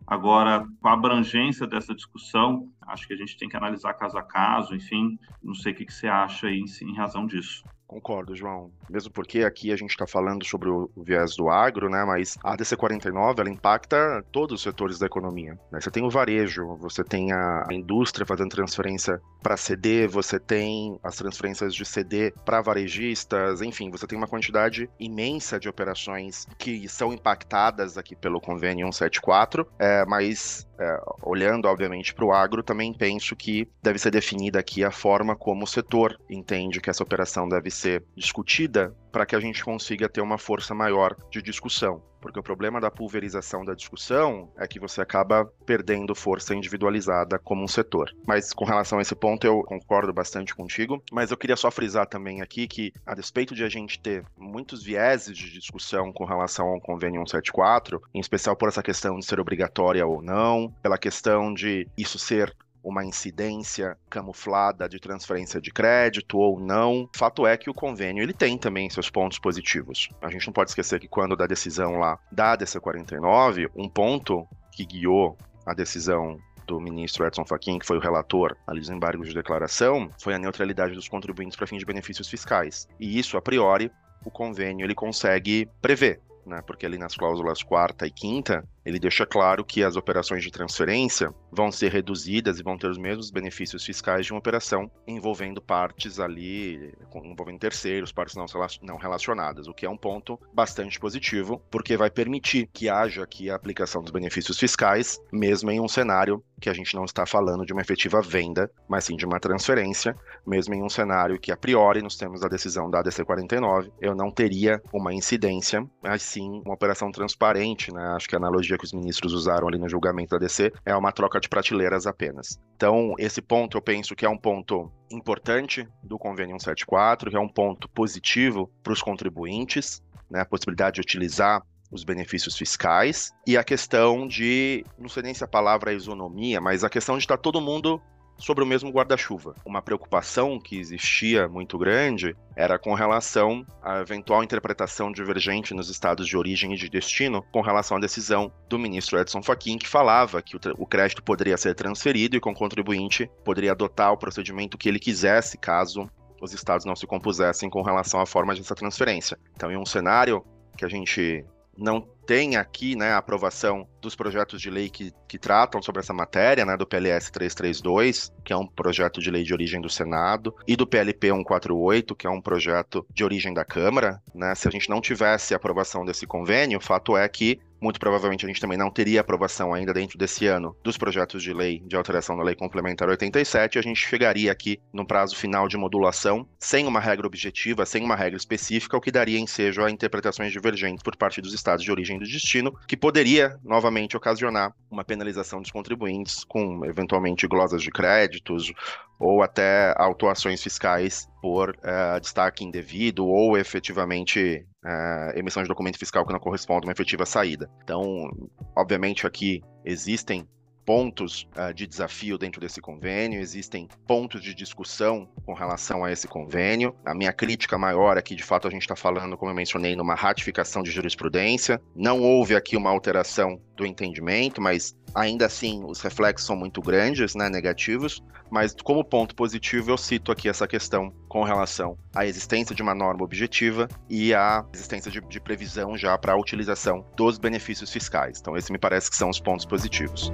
Agora, 0.06 0.66
com 0.82 0.88
a 0.90 0.94
abrangência 0.94 1.66
dessa 1.66 1.96
discussão, 1.96 2.70
acho 2.86 3.08
que 3.08 3.14
a 3.14 3.18
gente 3.18 3.38
tem 3.38 3.48
que 3.48 3.56
analisar 3.56 3.94
caso 3.94 4.18
a 4.18 4.24
caso, 4.24 4.76
enfim, 4.76 5.18
não 5.42 5.54
sei 5.54 5.72
o 5.72 5.76
que, 5.76 5.90
você 5.90 6.08
acha 6.08 6.48
aí 6.48 6.64
em 6.82 6.96
razão 6.96 7.26
disso. 7.26 7.64
Concordo, 7.92 8.34
João. 8.34 8.72
Mesmo 8.90 9.12
porque 9.12 9.40
aqui 9.44 9.70
a 9.70 9.76
gente 9.76 9.90
está 9.90 10.08
falando 10.08 10.46
sobre 10.46 10.70
o, 10.70 10.90
viés 10.96 11.36
do 11.36 11.50
agro, 11.50 11.90
né? 11.90 12.06
Mas 12.06 12.38
a 12.42 12.56
DC 12.56 12.78
49 12.78 13.42
ela 13.42 13.50
impacta 13.50 14.24
todos 14.32 14.56
os 14.56 14.62
setores 14.62 14.98
da 14.98 15.08
economia. 15.08 15.60
Né? 15.70 15.82
Você 15.82 15.92
tem 15.92 16.02
o 16.02 16.10
varejo, 16.10 16.78
você 16.78 17.04
tem 17.04 17.34
a 17.34 17.68
indústria 17.70 18.26
fazendo 18.26 18.50
transferência 18.50 19.20
para 19.44 19.58
CD, 19.58 20.08
você 20.08 20.40
tem 20.40 20.98
as 21.04 21.18
transferências 21.18 21.76
de 21.76 21.84
CD 21.84 22.34
para 22.46 22.62
varejistas, 22.62 23.62
enfim, 23.62 23.92
você 23.92 24.08
tem 24.08 24.18
uma 24.18 24.28
quantidade 24.28 24.90
imensa 24.98 25.60
de 25.60 25.68
operações 25.68 26.48
que 26.58 26.88
são 26.88 27.12
impactadas 27.12 27.98
aqui 27.98 28.16
pelo 28.16 28.40
convênio 28.40 28.86
174, 28.86 29.68
é, 29.78 30.06
mas 30.06 30.66
é, 30.80 31.00
olhando, 31.22 31.68
obviamente, 31.68 32.14
para 32.14 32.26
o 32.26 32.32
agro, 32.32 32.64
também 32.64 32.94
penso 32.94 33.36
que 33.36 33.68
deve 33.84 34.00
ser 34.00 34.12
definida 34.12 34.60
aqui 34.60 34.84
a 34.84 34.92
forma 34.92 35.36
como 35.36 35.64
o 35.64 35.68
setor 35.68 36.20
entende 36.30 36.80
que 36.80 36.90
essa 36.90 37.04
operação 37.04 37.48
deve 37.48 37.70
ser 37.70 37.81
discutida 38.16 38.96
para 39.12 39.26
que 39.26 39.36
a 39.36 39.40
gente 39.40 39.64
consiga 39.64 40.08
ter 40.08 40.22
uma 40.22 40.38
força 40.38 40.74
maior 40.74 41.16
de 41.30 41.42
discussão. 41.42 42.02
Porque 42.22 42.40
o 42.40 42.44
problema 42.44 42.80
da 42.80 42.92
pulverização 42.92 43.66
da 43.66 43.74
discussão 43.74 44.52
é 44.56 44.68
que 44.68 44.80
você 44.80 45.02
acaba 45.02 45.46
perdendo 45.66 46.14
força 46.14 46.54
individualizada 46.54 47.40
como 47.40 47.64
um 47.64 47.68
setor. 47.68 48.12
Mas 48.28 48.54
com 48.54 48.64
relação 48.64 49.00
a 49.00 49.02
esse 49.02 49.16
ponto, 49.16 49.46
eu 49.46 49.64
concordo 49.64 50.14
bastante 50.14 50.54
contigo. 50.54 51.04
Mas 51.12 51.32
eu 51.32 51.38
queria 51.38 51.56
só 51.56 51.72
frisar 51.72 52.06
também 52.06 52.42
aqui 52.42 52.68
que, 52.68 52.94
a 53.06 53.16
despeito 53.16 53.56
de 53.56 53.64
a 53.64 53.70
gente 53.70 54.00
ter 54.00 54.24
muitos 54.38 54.84
vieses 54.84 55.36
de 55.36 55.52
discussão 55.52 56.14
com 56.14 56.24
relação 56.24 56.68
ao 56.68 56.80
convênio 56.80 57.22
174, 57.22 58.00
em 58.14 58.20
especial 58.20 58.56
por 58.56 58.70
essa 58.70 58.84
questão 58.84 59.18
de 59.18 59.26
ser 59.26 59.40
obrigatória 59.40 60.06
ou 60.06 60.22
não, 60.22 60.72
pela 60.84 61.00
questão 61.00 61.52
de 61.54 61.88
isso 61.98 62.20
ser 62.20 62.56
uma 62.84 63.06
incidência 63.06 63.98
camuflada 64.10 64.88
de 64.88 65.00
transferência 65.00 65.62
de 65.62 65.72
crédito 65.72 66.38
ou 66.38 66.60
não. 66.60 67.10
Fato 67.16 67.46
é 67.46 67.58
que 67.58 67.70
o 67.70 67.74
convênio 67.74 68.24
ele 68.24 68.34
tem 68.34 68.58
também 68.58 68.90
seus 68.90 69.10
pontos 69.10 69.40
positivos. 69.40 70.10
A 70.22 70.30
gente 70.30 70.48
não 70.48 70.54
pode 70.54 70.72
esquecer 70.72 71.00
que 71.00 71.08
quando 71.08 71.36
da 71.36 71.48
decisão 71.48 71.98
lá 71.98 72.20
da 72.32 72.56
DC 72.56 72.80
49, 72.80 73.70
um 73.76 73.90
ponto 73.90 74.48
que 74.72 74.86
guiou 74.86 75.38
a 75.66 75.74
decisão 75.74 76.38
do 76.66 76.80
ministro 76.80 77.26
Edson 77.26 77.46
Fachin, 77.46 77.80
que 77.80 77.86
foi 77.86 77.98
o 77.98 78.02
relator 78.02 78.56
ali 78.66 78.80
dos 78.80 78.90
embargos 78.90 79.28
de 79.28 79.34
declaração, 79.34 80.10
foi 80.20 80.34
a 80.34 80.40
neutralidade 80.40 80.94
dos 80.94 81.08
contribuintes 81.08 81.58
para 81.58 81.68
fins 81.68 81.80
de 81.80 81.86
benefícios 81.86 82.30
fiscais. 82.30 82.88
E 83.00 83.20
isso, 83.20 83.38
a 83.38 83.42
priori, 83.42 83.92
o 84.24 84.32
convênio 84.32 84.86
ele 84.86 84.96
consegue 84.96 85.68
prever. 85.82 86.22
Né, 86.46 86.62
porque 86.66 86.88
ali 86.88 86.98
nas 86.98 87.16
cláusulas 87.16 87.62
quarta 87.62 88.08
e 88.08 88.12
quinta, 88.12 88.68
ele 88.86 89.00
deixa 89.00 89.26
claro 89.26 89.64
que 89.64 89.84
as 89.84 89.96
operações 89.96 90.44
de 90.44 90.50
transferência 90.50 91.34
vão 91.52 91.72
ser 91.72 91.92
reduzidas 91.92 92.60
e 92.60 92.64
vão 92.64 92.78
ter 92.78 92.88
os 92.88 92.98
mesmos 92.98 93.30
benefícios 93.30 93.86
fiscais 93.86 94.26
de 94.26 94.34
uma 94.34 94.40
operação 94.40 94.90
envolvendo 95.08 95.62
partes 95.62 96.20
ali, 96.20 96.94
envolvendo 97.24 97.60
terceiros, 97.60 98.12
partes 98.12 98.36
não 98.82 98.98
relacionadas, 98.98 99.68
o 99.68 99.74
que 99.74 99.86
é 99.86 99.90
um 99.90 99.98
ponto 99.98 100.40
bastante 100.54 101.00
positivo, 101.00 101.62
porque 101.70 101.96
vai 101.96 102.10
permitir 102.10 102.68
que 102.74 102.90
haja 102.90 103.24
aqui 103.24 103.50
a 103.50 103.56
aplicação 103.56 104.02
dos 104.02 104.12
benefícios 104.12 104.58
fiscais, 104.58 105.20
mesmo 105.32 105.70
em 105.70 105.80
um 105.80 105.88
cenário 105.88 106.44
que 106.60 106.70
a 106.70 106.74
gente 106.74 106.96
não 106.96 107.06
está 107.06 107.26
falando 107.26 107.66
de 107.66 107.74
uma 107.74 107.82
efetiva 107.82 108.22
venda, 108.22 108.70
mas 108.88 109.06
sim 109.06 109.16
de 109.16 109.26
uma 109.26 109.40
transferência, 109.40 110.16
mesmo 110.46 110.74
em 110.74 110.84
um 110.84 110.90
cenário 110.90 111.40
que 111.40 111.52
a 111.52 111.58
priori 111.58 112.02
nos 112.02 112.16
termos 112.16 112.42
da 112.42 112.48
decisão 112.48 112.90
da 112.90 113.00
ADC 113.00 113.26
49, 113.26 113.92
eu 114.00 114.16
não 114.16 114.32
teria 114.32 114.82
uma 114.94 115.14
incidência, 115.14 115.84
mas 116.04 116.22
sim 116.32 116.62
uma 116.66 116.74
operação 116.74 117.12
transparente, 117.12 117.94
né? 117.94 118.04
Acho 118.16 118.28
que 118.28 118.36
a 118.36 118.38
analogia 118.38 118.78
que 118.78 118.86
os 118.86 118.94
ministros 118.94 119.34
usaram 119.34 119.68
ali 119.68 119.78
no 119.78 119.90
julgamento 119.90 120.32
da 120.32 120.38
DC 120.38 120.72
é 120.86 120.96
uma 120.96 121.12
troca 121.12 121.40
de 121.40 121.50
prateleiras 121.50 122.08
apenas. 122.08 122.60
Então, 122.76 123.14
esse 123.18 123.42
ponto 123.42 123.78
eu 123.78 123.82
penso 123.82 124.16
que 124.16 124.26
é 124.26 124.30
um 124.30 124.38
ponto 124.38 124.92
importante 125.12 125.88
do 126.04 126.18
convênio 126.18 126.54
174, 126.54 127.30
que 127.30 127.36
é 127.36 127.40
um 127.40 127.50
ponto 127.50 127.90
positivo 127.90 128.72
para 128.82 128.94
os 128.94 129.02
contribuintes, 129.02 130.02
né, 130.30 130.42
a 130.42 130.46
possibilidade 130.46 130.96
de 130.96 131.02
utilizar 131.02 131.62
os 131.92 132.06
benefícios 132.06 132.58
fiscais 132.58 133.34
e 133.46 133.58
a 133.58 133.64
questão 133.64 134.26
de, 134.26 134.86
não 134.98 135.10
sei 135.10 135.24
nem 135.24 135.34
se 135.34 135.44
a 135.44 135.48
palavra 135.48 135.92
é 135.92 135.96
isonomia, 135.96 136.62
mas 136.62 136.86
a 136.86 136.90
questão 136.90 137.18
de 137.18 137.24
estar 137.26 137.38
todo 137.38 137.60
mundo 137.60 138.02
sobre 138.38 138.64
o 138.64 138.68
mesmo 138.68 138.90
guarda-chuva. 138.90 139.56
Uma 139.66 139.82
preocupação 139.82 140.60
que 140.60 140.80
existia 140.80 141.48
muito 141.48 141.78
grande 141.78 142.36
era 142.56 142.80
com 142.80 142.94
relação 142.94 143.66
à 143.82 144.00
eventual 144.00 144.44
interpretação 144.44 145.12
divergente 145.12 145.74
nos 145.74 145.90
estados 145.90 146.28
de 146.28 146.36
origem 146.36 146.74
e 146.74 146.78
de 146.78 146.90
destino 146.90 147.44
com 147.52 147.62
relação 147.62 147.98
à 147.98 148.00
decisão 148.00 148.52
do 148.68 148.80
ministro 148.80 149.20
Edson 149.20 149.44
Fachin, 149.44 149.78
que 149.78 149.88
falava 149.88 150.42
que 150.42 150.56
o, 150.56 150.86
crédito 150.86 151.24
poderia 151.24 151.58
ser 151.58 151.76
transferido 151.76 152.36
e 152.36 152.40
com 152.40 152.52
o 152.52 152.56
contribuinte 152.56 153.30
poderia 153.46 153.72
adotar 153.72 154.12
o 154.12 154.18
procedimento 154.18 154.78
que 154.78 154.90
ele 154.90 155.00
quisesse 155.00 155.58
caso 155.58 156.10
os 156.42 156.54
estados 156.54 156.86
não 156.86 156.96
se 156.96 157.06
compusessem 157.06 157.70
com 157.70 157.84
relação 157.84 158.20
à 158.20 158.26
forma 158.26 158.56
dessa 158.56 158.74
transferência. 158.74 159.38
Então, 159.56 159.72
em 159.72 159.78
um 159.78 159.86
cenário 159.86 160.44
que 160.76 160.84
a 160.84 160.90
gente 160.90 161.46
não 161.78 162.02
tem 162.26 162.56
aqui 162.56 162.96
né, 162.96 163.12
a 163.12 163.18
aprovação 163.18 163.88
dos 164.02 164.16
projetos 164.16 164.62
de 164.62 164.70
lei 164.70 164.90
que, 164.90 165.12
que 165.28 165.38
tratam 165.38 165.82
sobre 165.82 166.02
essa 166.02 166.14
matéria, 166.14 166.66
né, 166.66 166.76
do 166.76 166.86
PLS 166.86 167.32
332, 167.32 168.34
que 168.44 168.52
é 168.52 168.58
um 168.58 168.68
projeto 168.68 169.22
de 169.22 169.32
lei 169.32 169.44
de 169.44 169.54
origem 169.54 169.80
do 169.80 169.90
Senado, 169.90 170.54
e 170.68 170.76
do 170.76 170.88
PLP 170.88 171.30
148, 171.30 172.16
que 172.16 172.28
é 172.28 172.30
um 172.30 172.42
projeto 172.42 173.06
de 173.14 173.24
origem 173.24 173.54
da 173.54 173.64
Câmara. 173.64 174.22
Né? 174.34 174.54
Se 174.56 174.68
a 174.68 174.72
gente 174.72 174.90
não 174.90 175.00
tivesse 175.00 175.54
a 175.54 175.58
aprovação 175.58 176.04
desse 176.04 176.26
convênio, 176.26 176.80
o 176.80 176.82
fato 176.82 177.16
é 177.16 177.28
que 177.30 177.60
muito 177.82 178.00
provavelmente 178.00 178.46
a 178.46 178.48
gente 178.48 178.62
também 178.62 178.78
não 178.78 178.92
teria 178.92 179.22
aprovação 179.22 179.74
ainda 179.74 179.92
dentro 179.92 180.18
desse 180.18 180.46
ano 180.46 180.76
dos 180.84 180.98
projetos 180.98 181.42
de 181.42 181.52
lei 181.52 181.82
de 181.86 181.96
alteração 181.96 182.38
da 182.38 182.44
Lei 182.44 182.54
Complementar 182.54 183.10
87, 183.10 183.80
a 183.80 183.82
gente 183.82 184.00
chegaria 184.00 184.52
aqui 184.52 184.80
no 184.94 185.06
prazo 185.06 185.36
final 185.36 185.68
de 185.68 185.78
modulação, 185.78 186.48
sem 186.60 186.86
uma 186.86 187.00
regra 187.00 187.26
objetiva, 187.26 187.86
sem 187.86 188.04
uma 188.04 188.16
regra 188.16 188.38
específica, 188.38 188.96
o 188.96 189.02
que 189.02 189.12
daria 189.12 189.40
ensejo 189.40 189.84
a 189.84 189.90
interpretações 189.90 190.52
divergentes 190.52 191.02
por 191.02 191.16
parte 191.16 191.42
dos 191.42 191.54
estados 191.54 191.84
de 191.84 191.92
origem 191.92 192.20
do 192.20 192.26
destino, 192.26 192.72
que 192.88 192.96
poderia 192.96 193.58
novamente 193.64 193.91
ocasionar 194.16 194.74
uma 194.90 195.04
penalização 195.04 195.62
dos 195.62 195.72
contribuintes 195.72 196.44
com 196.44 196.86
eventualmente 196.86 197.48
glosas 197.48 197.82
de 197.82 197.92
créditos 197.92 198.72
ou 199.20 199.44
até 199.44 199.94
autuações 199.98 200.62
fiscais 200.62 201.28
por 201.42 201.70
uh, 201.70 202.20
destaque 202.20 202.64
indevido 202.64 203.26
ou 203.26 203.58
efetivamente 203.58 204.66
uh, 204.84 205.38
emissão 205.38 205.62
de 205.62 205.70
documento 205.70 206.00
fiscal 206.00 206.26
que 206.26 206.34
não 206.34 206.40
corresponde 206.40 206.86
a 206.86 206.88
uma 206.88 206.94
efetiva 206.94 207.26
saída. 207.26 207.70
Então, 207.84 208.30
obviamente 208.76 209.28
aqui 209.28 209.62
existem 209.86 210.48
pontos 210.86 211.48
uh, 211.56 211.74
de 211.74 211.88
desafio 211.88 212.38
dentro 212.38 212.60
desse 212.60 212.82
convênio, 212.82 213.40
existem 213.40 213.88
pontos 214.08 214.42
de 214.42 214.54
discussão 214.54 215.30
com 215.46 215.54
relação 215.54 216.04
a 216.04 216.12
esse 216.12 216.28
convênio. 216.28 216.96
A 217.06 217.14
minha 217.14 217.32
crítica 217.32 217.78
maior 217.78 218.18
é 218.18 218.22
que, 218.22 218.36
de 218.36 218.44
fato, 218.44 218.68
a 218.68 218.72
gente 218.72 218.82
está 218.82 218.96
falando, 218.96 219.38
como 219.38 219.52
eu 219.52 219.56
mencionei, 219.56 219.96
numa 219.96 220.16
ratificação 220.16 220.84
de 220.84 220.92
jurisprudência. 220.92 221.82
Não 221.96 222.20
houve 222.22 222.56
aqui 222.56 222.76
uma 222.76 222.90
alteração 222.90 223.62
do 223.82 223.86
entendimento, 223.86 224.62
mas 224.62 224.96
ainda 225.14 225.48
assim 225.48 225.84
os 225.84 226.02
reflexos 226.02 226.46
são 226.46 226.56
muito 226.56 226.82
grandes, 226.82 227.36
né, 227.36 227.50
negativos. 227.50 228.24
Mas 228.50 228.76
como 228.84 229.04
ponto 229.04 229.34
positivo, 229.34 229.92
eu 229.92 229.98
cito 229.98 230.32
aqui 230.32 230.48
essa 230.50 230.68
questão 230.68 231.12
com 231.28 231.44
relação 231.44 231.98
à 232.14 232.26
existência 232.26 232.76
de 232.76 232.82
uma 232.82 232.94
norma 232.94 233.24
objetiva 233.24 233.88
e 234.10 234.34
à 234.34 234.66
existência 234.74 235.10
de, 235.10 235.22
de 235.22 235.40
previsão 235.40 235.98
já 235.98 236.18
para 236.18 236.34
a 236.34 236.38
utilização 236.38 237.06
dos 237.16 237.40
benefícios 237.40 237.92
fiscais. 237.92 238.40
Então, 238.40 238.56
esse 238.56 238.72
me 238.72 238.78
parece 238.78 239.10
que 239.10 239.16
são 239.16 239.30
os 239.30 239.40
pontos 239.40 239.66
positivos. 239.66 240.32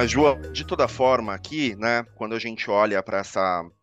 Mas, 0.00 0.12
João, 0.12 0.40
de 0.50 0.64
toda 0.64 0.88
forma, 0.88 1.34
aqui, 1.34 1.76
né, 1.76 2.06
quando 2.14 2.34
a 2.34 2.38
gente 2.38 2.70
olha 2.70 3.02
para 3.02 3.20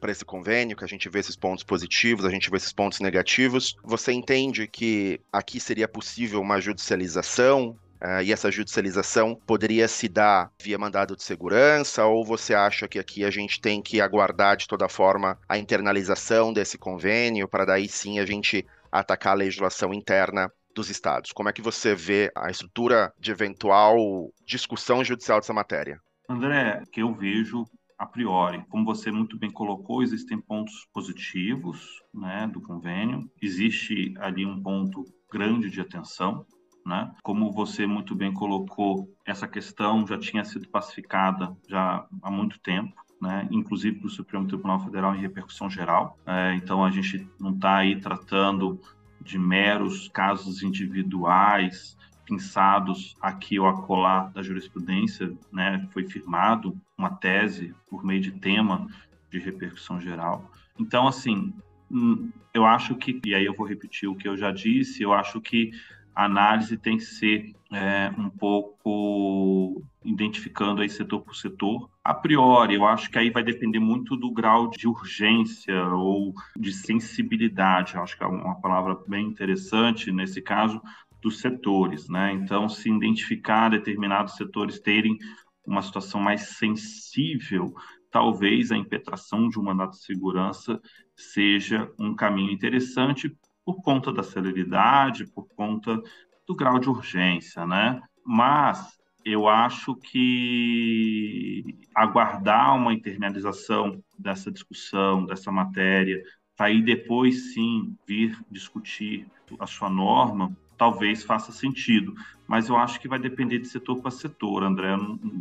esse 0.08 0.26
convênio, 0.26 0.76
que 0.76 0.84
a 0.84 0.88
gente 0.88 1.08
vê 1.08 1.20
esses 1.20 1.36
pontos 1.36 1.64
positivos, 1.64 2.26
a 2.26 2.32
gente 2.32 2.50
vê 2.50 2.58
esses 2.58 2.74
pontos 2.74 3.00
negativos, 3.00 3.76
você 3.84 4.12
entende 4.14 4.68
que 4.68 5.22
aqui 5.32 5.60
seria 5.60 5.88
possível 5.88 6.42
uma 6.42 6.60
judicialização 6.60 7.78
Uh, 8.00 8.22
e 8.22 8.32
essa 8.32 8.52
judicialização 8.52 9.34
poderia 9.48 9.88
se 9.88 10.08
dar 10.08 10.52
via 10.62 10.78
mandado 10.78 11.16
de 11.16 11.24
segurança, 11.24 12.06
ou 12.06 12.24
você 12.24 12.54
acha 12.54 12.88
que 12.88 13.00
aqui 13.00 13.26
a 13.26 13.32
gente 13.32 13.60
tem 13.60 13.82
que 13.82 14.00
aguardar 14.00 14.56
de 14.56 14.68
toda 14.68 14.88
forma 14.88 15.36
a 15.50 15.58
internalização 15.58 16.54
desse 16.54 16.78
convênio, 16.78 17.48
para 17.48 17.66
daí 17.66 17.90
sim 17.90 18.20
a 18.20 18.26
gente 18.28 18.64
atacar 18.92 19.34
a 19.34 19.38
legislação 19.38 19.92
interna 19.96 20.52
dos 20.76 20.92
estados? 20.92 21.32
Como 21.32 21.50
é 21.50 21.52
que 21.52 21.60
você 21.60 21.96
vê 21.96 22.32
a 22.36 22.52
estrutura 22.52 23.12
de 23.20 23.32
eventual 23.32 23.98
discussão 24.46 25.04
judicial 25.04 25.40
dessa 25.40 25.52
matéria? 25.52 26.00
André, 26.30 26.84
que 26.92 27.02
eu 27.02 27.14
vejo 27.14 27.66
a 27.98 28.06
priori, 28.06 28.64
como 28.70 28.86
você 28.86 29.12
muito 29.12 29.38
bem 29.38 29.50
colocou, 29.50 30.04
existem 30.04 30.40
pontos 30.40 30.88
positivos 30.94 32.04
né, 32.14 32.48
do 32.48 32.62
convênio, 32.62 33.30
existe 33.42 34.14
ali 34.20 34.46
um 34.46 34.62
ponto 34.62 35.04
grande 35.32 35.70
de 35.70 35.82
atenção. 35.82 36.46
Né? 36.86 37.12
Como 37.24 37.52
você 37.52 37.86
muito 37.88 38.16
bem 38.16 38.32
colocou, 38.32 39.10
essa 39.26 39.48
questão 39.48 40.06
já 40.06 40.18
tinha 40.18 40.46
sido 40.46 40.70
pacificada 40.70 41.56
já 41.68 42.06
há 42.22 42.32
muito 42.32 42.60
tempo. 42.60 42.96
né, 43.20 43.48
inclusive 43.50 43.98
para 43.98 44.08
o 44.08 44.12
Supremo 44.12 44.48
Tribunal 44.48 44.80
Federal 44.80 45.16
em 45.16 45.22
repercussão 45.22 45.68
geral. 45.68 46.20
É, 46.24 46.54
então, 46.54 46.86
a 46.86 46.92
gente 46.92 47.28
não 47.40 47.56
está 47.56 47.78
aí 47.78 48.00
tratando 48.00 48.80
de 49.20 49.40
meros 49.40 50.08
casos 50.10 50.62
individuais, 50.62 51.97
pensados 52.28 53.16
aqui 53.22 53.58
ou 53.60 53.68
acolá 53.68 54.30
da 54.34 54.44
jurisprudência, 54.44 55.34
né, 55.52 55.88
foi 55.92 56.08
firmado 56.08 56.78
uma 56.98 57.10
tese 57.10 57.74
por 57.90 58.04
meio 58.04 58.22
de 58.22 58.32
tema 58.32 58.88
de 59.32 59.40
repercussão 59.40 60.00
geral. 60.00 60.52
Então, 60.80 61.08
assim, 61.08 61.54
hum, 61.90 62.30
eu 62.54 62.66
acho 62.66 62.96
que, 62.96 63.20
e 63.26 63.34
aí 63.34 63.46
eu 63.46 63.56
vou 63.56 63.66
repetir 63.66 64.10
o 64.10 64.16
que 64.16 64.28
eu 64.28 64.38
já 64.38 64.52
disse, 64.52 65.02
eu 65.02 65.14
acho 65.14 65.40
que 65.40 65.72
a 66.14 66.26
análise 66.26 66.78
tem 66.78 66.98
que 66.98 67.04
ser 67.04 67.56
é, 67.72 68.12
um 68.18 68.30
pouco 68.30 69.84
identificando 70.04 70.82
aí 70.82 70.90
setor 70.90 71.22
por 71.22 71.36
setor. 71.36 71.90
A 72.04 72.14
priori, 72.14 72.74
eu 72.74 72.86
acho 72.86 73.12
que 73.12 73.20
aí 73.20 73.30
vai 73.30 73.44
depender 73.44 73.80
muito 73.80 74.16
do 74.16 74.32
grau 74.32 74.70
de 74.70 74.88
urgência 74.88 75.86
ou 75.94 76.34
de 76.58 76.74
sensibilidade. 76.74 77.96
Eu 77.96 78.02
acho 78.02 78.18
que 78.18 78.24
é 78.24 78.28
uma 78.28 78.60
palavra 78.60 78.98
bem 79.08 79.28
interessante 79.28 80.12
nesse 80.12 80.42
caso 80.42 80.82
dos 81.22 81.40
setores, 81.40 82.08
né? 82.10 82.32
Então, 82.34 82.70
se 82.70 82.90
identificar 82.90 83.70
determinados 83.70 84.36
setores 84.36 84.80
terem 84.80 85.18
uma 85.66 85.82
situação 85.82 86.22
mais 86.22 86.58
sensível, 86.58 87.74
talvez 88.10 88.72
a 88.72 88.78
impetração 88.78 89.50
de 89.50 89.60
um 89.60 89.64
mandato 89.64 89.92
de 89.92 90.04
segurança 90.04 90.80
seja 91.16 91.92
um 92.00 92.16
caminho 92.16 92.52
interessante 92.52 93.36
por 93.66 93.82
conta 93.82 94.14
da 94.14 94.24
celeridade, 94.24 95.28
por 95.28 95.48
conta 95.56 96.02
do 96.48 96.56
grau 96.56 96.80
de 96.80 96.90
urgência, 96.90 97.66
né? 97.66 98.02
Mas 98.26 98.98
eu 99.26 99.48
acho 99.48 99.94
que 99.96 101.78
aguardar 101.94 102.78
uma 102.78 102.94
internalização 102.94 104.02
dessa 104.18 104.50
discussão, 104.50 105.26
dessa 105.26 105.52
matéria, 105.52 106.24
para 106.56 106.68
aí 106.68 106.82
depois 106.82 107.54
sim 107.54 107.98
vir 108.08 108.40
discutir 108.50 109.28
a 109.60 109.68
sua 109.68 109.90
norma, 109.90 110.56
talvez 110.78 111.24
faça 111.24 111.52
sentido. 111.52 112.14
Mas 112.48 112.70
eu 112.70 112.78
acho 112.78 113.00
que 113.02 113.10
vai 113.10 113.20
depender 113.20 113.60
de 113.60 113.68
setor 113.68 114.02
para 114.02 114.10
setor, 114.10 114.64
André. 114.64 114.96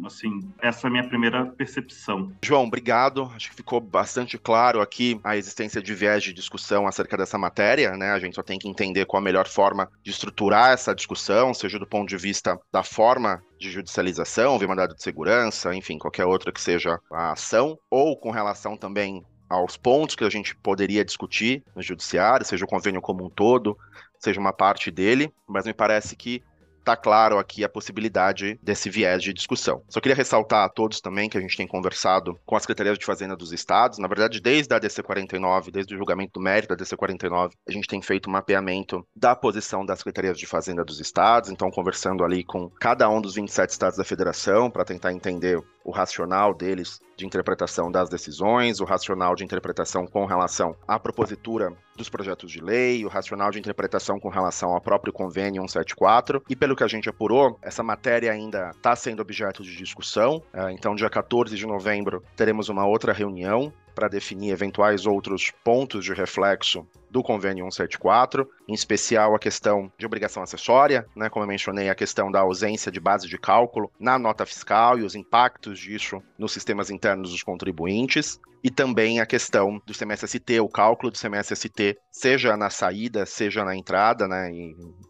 Assim, 0.05 0.41
essa 0.61 0.87
é 0.87 0.89
a 0.89 0.91
minha 0.91 1.09
primeira 1.09 1.47
percepção. 1.47 2.33
João, 2.43 2.65
obrigado. 2.65 3.31
Acho 3.35 3.51
que 3.51 3.57
ficou 3.57 3.81
bastante 3.81 4.37
claro 4.37 4.81
aqui 4.81 5.21
a 5.23 5.37
existência 5.37 5.81
de 5.81 5.95
viés 5.95 6.25
de 6.25 6.33
discussão 6.33 6.85
acerca 6.85 7.17
dessa 7.17 7.39
matéria, 7.39 7.97
né? 7.97 8.11
A 8.11 8.19
gente 8.19 8.35
só 8.35 8.43
tem 8.43 8.59
que 8.59 8.69
entender 8.69 9.07
qual 9.07 9.21
a 9.21 9.25
melhor 9.25 9.47
forma 9.47 9.89
de 10.03 10.11
estruturar 10.11 10.73
essa 10.73 10.95
discussão, 10.95 11.55
seja 11.55 11.79
do 11.79 11.87
ponto 11.87 12.09
de 12.09 12.17
vista 12.17 12.59
da 12.73 12.83
forma 12.83 13.41
de 13.59 13.71
judicialização, 13.71 14.59
via 14.59 14.67
de 14.89 15.03
segurança, 15.03 15.75
enfim, 15.75 15.99
qualquer 15.99 16.25
outra 16.25 16.51
que 16.51 16.61
seja 16.61 16.99
a 17.13 17.33
ação, 17.33 17.79
ou 17.89 18.19
com 18.19 18.31
relação 18.33 18.77
também 18.77 19.25
aos 19.49 19.77
pontos 19.77 20.17
que 20.17 20.25
a 20.25 20.31
gente 20.31 20.57
poderia 20.57 21.05
discutir 21.05 21.63
no 21.75 21.83
judiciário, 21.83 22.45
seja 22.45 22.65
o 22.65 22.69
convênio 22.69 23.01
como 23.01 23.25
um 23.25 23.31
todo, 23.31 23.79
seja 24.19 24.41
uma 24.41 24.53
parte 24.53 24.91
dele, 24.91 25.33
mas 25.47 25.67
me 25.67 25.75
parece 25.75 26.17
que 26.17 26.43
está 26.87 26.97
claro 26.97 27.37
aqui 27.37 27.65
a 27.65 27.69
possibilidade 27.69 28.59
desse 28.63 28.89
viés 28.89 29.21
de 29.21 29.33
discussão. 29.33 29.83
Só 29.89 30.01
queria 30.01 30.15
ressaltar 30.15 30.65
a 30.65 30.69
todos 30.69 31.01
também 31.01 31.29
que 31.29 31.37
a 31.37 31.41
gente 31.41 31.57
tem 31.57 31.67
conversado 31.67 32.39
com 32.47 32.55
as 32.55 32.63
secretarias 32.63 32.97
de 32.97 33.05
Fazenda 33.05 33.37
dos 33.37 33.53
estados. 33.53 33.99
Na 33.99 34.07
verdade, 34.07 34.41
desde 34.41 34.73
a 34.73 34.79
DC 34.79 35.03
49, 35.03 35.73
desde 35.73 35.95
o 35.95 35.99
julgamento 35.99 36.35
do 36.35 36.41
mérito 36.41 36.69
da 36.69 36.77
DC 36.77 36.97
49, 36.97 37.57
a 37.69 37.73
gente 37.73 37.89
tem 37.89 38.01
feito 38.01 38.29
um 38.29 38.33
mapeamento 38.33 39.05
da 39.15 39.35
posição 39.35 39.85
das 39.85 39.99
secretarias 39.99 40.39
de 40.39 40.47
Fazenda 40.47 40.85
dos 40.85 41.01
estados. 41.01 41.51
Então, 41.51 41.71
conversando 41.71 42.25
ali 42.25 42.45
com 42.45 42.71
cada 42.71 43.09
um 43.11 43.21
dos 43.21 43.35
27 43.35 43.71
estados 43.71 43.99
da 43.99 44.05
federação 44.05 44.71
para 44.71 44.85
tentar 44.85 45.13
entender 45.13 45.61
o 45.85 45.91
racional 45.91 46.55
deles 46.55 47.01
de 47.17 47.27
interpretação 47.27 47.91
das 47.91 48.09
decisões, 48.09 48.81
o 48.81 48.85
racional 48.85 49.35
de 49.35 49.43
interpretação 49.43 50.07
com 50.07 50.27
relação 50.27 50.77
à 50.87 50.99
propositura 50.99 51.73
dos 51.97 52.11
projetos 52.11 52.53
de 52.53 52.61
lei, 52.61 53.05
o 53.05 53.09
racional 53.09 53.51
de 53.51 53.59
interpretação 53.59 54.21
com 54.21 54.29
relação 54.29 54.75
ao 54.75 54.81
próprio 54.81 55.13
convênio 55.13 55.63
174. 55.63 56.43
E 56.49 56.55
pelo 56.55 56.77
que 56.77 56.85
a 56.85 56.89
gente 56.89 57.09
apurou, 57.09 57.59
essa 57.63 57.83
matéria 57.83 58.31
ainda 58.31 58.71
está 58.71 58.95
sendo 58.95 59.21
objeto 59.21 59.63
de 59.63 59.75
discussão. 59.77 60.43
É, 60.53 60.71
então, 60.73 60.95
dia 60.95 61.09
14 61.09 61.57
de 61.57 61.67
novembro, 61.67 62.23
teremos 62.37 62.69
uma 62.69 62.87
outra 62.87 63.13
reunião 63.13 63.73
para 63.95 64.09
definir 64.09 64.51
eventuais 64.51 65.07
outros 65.07 65.51
pontos 65.65 66.05
de 66.05 66.13
reflexo 66.13 66.87
do 67.11 67.23
convênio 67.23 67.65
174, 67.65 68.49
em 68.69 68.75
especial 68.75 69.35
a 69.35 69.39
questão 69.39 69.91
de 69.99 70.07
obrigação 70.07 70.43
acessória, 70.43 71.07
né, 71.15 71.29
como 71.29 71.45
eu 71.45 71.49
mencionei, 71.49 71.89
a 71.89 71.95
questão 71.95 72.31
da 72.31 72.41
ausência 72.41 72.91
de 72.91 73.01
base 73.01 73.29
de 73.29 73.39
cálculo 73.39 73.91
na 73.99 74.19
nota 74.19 74.45
fiscal 74.45 74.99
e 74.99 75.03
os 75.03 75.15
impactos 75.15 75.79
disso 75.79 76.23
nos 76.39 76.53
sistemas 76.53 76.91
internos 76.91 77.31
dos 77.31 77.43
contribuintes, 77.43 78.41
e 78.67 78.71
também 78.71 79.21
a 79.21 79.27
questão 79.27 79.81
do 79.87 79.97
CMSST, 79.97 80.59
o 80.61 80.69
cálculo 80.69 81.13
do 81.13 81.19
CMSST, 81.19 81.97
seja 82.11 82.57
na 82.57 82.69
saída, 82.69 83.25
seja 83.25 83.65
na 83.65 83.77
entrada, 83.77 84.27
né, 84.27 84.51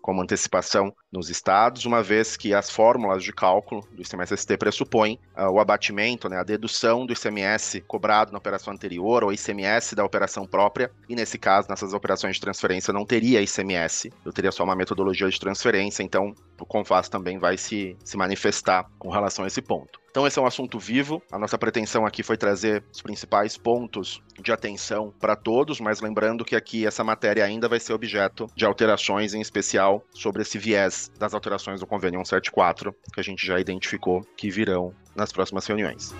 como 0.02 0.20
antecipação 0.20 0.92
nos 1.10 1.30
estados, 1.30 1.86
uma 1.86 2.02
vez 2.02 2.36
que 2.36 2.52
as 2.52 2.68
fórmulas 2.68 3.24
de 3.24 3.32
cálculo 3.32 3.80
do 3.92 4.02
ICMS-ST 4.02 4.58
pressupõem 4.58 5.18
uh, 5.34 5.48
o 5.50 5.58
abatimento, 5.58 6.28
né, 6.28 6.38
a 6.38 6.42
dedução 6.42 7.06
do 7.06 7.14
ICMS 7.14 7.80
cobrado 7.82 8.30
na 8.30 8.38
operação 8.38 8.74
anterior 8.74 9.24
ou 9.24 9.32
ICMS 9.32 9.94
da 9.94 10.04
operação 10.04 10.46
própria, 10.46 10.90
e 11.08 11.14
nesse 11.14 11.38
caso, 11.38 11.68
nessas 11.86 11.94
operações 11.94 12.36
de 12.36 12.40
transferência 12.40 12.92
não 12.92 13.04
teria 13.04 13.40
ICMS, 13.40 14.12
eu 14.24 14.32
teria 14.32 14.50
só 14.50 14.64
uma 14.64 14.74
metodologia 14.74 15.28
de 15.28 15.38
transferência, 15.38 16.02
então 16.02 16.34
o 16.60 16.66
CONFAS 16.66 17.08
também 17.08 17.38
vai 17.38 17.56
se, 17.56 17.96
se 18.04 18.16
manifestar 18.16 18.86
com 18.98 19.08
relação 19.08 19.44
a 19.44 19.48
esse 19.48 19.62
ponto. 19.62 20.00
Então, 20.10 20.26
esse 20.26 20.38
é 20.38 20.42
um 20.42 20.46
assunto 20.46 20.78
vivo. 20.78 21.22
A 21.30 21.38
nossa 21.38 21.58
pretensão 21.58 22.06
aqui 22.06 22.22
foi 22.22 22.38
trazer 22.38 22.82
os 22.90 23.02
principais 23.02 23.58
pontos 23.58 24.22
de 24.40 24.50
atenção 24.50 25.12
para 25.20 25.36
todos, 25.36 25.78
mas 25.78 26.00
lembrando 26.00 26.42
que 26.42 26.56
aqui 26.56 26.86
essa 26.86 27.04
matéria 27.04 27.44
ainda 27.44 27.68
vai 27.68 27.78
ser 27.78 27.92
objeto 27.92 28.46
de 28.56 28.64
alterações, 28.64 29.34
em 29.34 29.42
especial 29.42 30.02
sobre 30.10 30.40
esse 30.40 30.56
viés 30.58 31.12
das 31.18 31.34
alterações 31.34 31.80
do 31.80 31.86
Convênio 31.86 32.18
174, 32.20 32.94
que 33.12 33.20
a 33.20 33.22
gente 33.22 33.46
já 33.46 33.60
identificou 33.60 34.22
que 34.38 34.48
virão 34.50 34.94
nas 35.14 35.32
próximas 35.32 35.66
reuniões. 35.66 36.14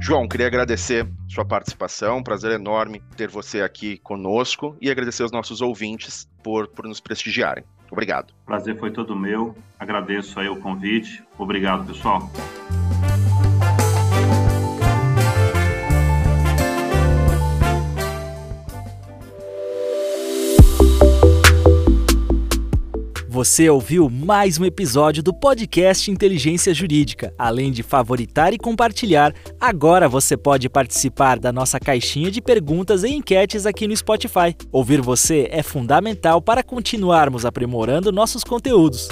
João, 0.00 0.26
queria 0.26 0.46
agradecer 0.46 1.06
sua 1.28 1.44
participação, 1.44 2.22
prazer 2.22 2.52
enorme 2.52 3.02
ter 3.16 3.28
você 3.28 3.60
aqui 3.60 3.98
conosco 3.98 4.74
e 4.80 4.90
agradecer 4.90 5.22
aos 5.22 5.30
nossos 5.30 5.60
ouvintes 5.60 6.26
por, 6.42 6.68
por 6.68 6.86
nos 6.86 7.00
prestigiarem. 7.00 7.64
Obrigado. 7.90 8.32
Prazer 8.46 8.78
foi 8.78 8.90
todo 8.90 9.14
meu. 9.14 9.54
Agradeço 9.78 10.40
aí 10.40 10.48
o 10.48 10.56
convite. 10.56 11.22
Obrigado, 11.38 11.86
pessoal. 11.86 12.30
Você 23.40 23.70
ouviu 23.70 24.10
mais 24.10 24.58
um 24.58 24.66
episódio 24.66 25.22
do 25.22 25.32
podcast 25.32 26.10
Inteligência 26.10 26.74
Jurídica. 26.74 27.32
Além 27.38 27.72
de 27.72 27.82
favoritar 27.82 28.52
e 28.52 28.58
compartilhar, 28.58 29.34
agora 29.58 30.06
você 30.10 30.36
pode 30.36 30.68
participar 30.68 31.38
da 31.38 31.50
nossa 31.50 31.80
caixinha 31.80 32.30
de 32.30 32.42
perguntas 32.42 33.02
e 33.02 33.08
enquetes 33.08 33.64
aqui 33.64 33.88
no 33.88 33.96
Spotify. 33.96 34.54
Ouvir 34.70 35.00
você 35.00 35.48
é 35.50 35.62
fundamental 35.62 36.42
para 36.42 36.62
continuarmos 36.62 37.46
aprimorando 37.46 38.12
nossos 38.12 38.44
conteúdos. 38.44 39.08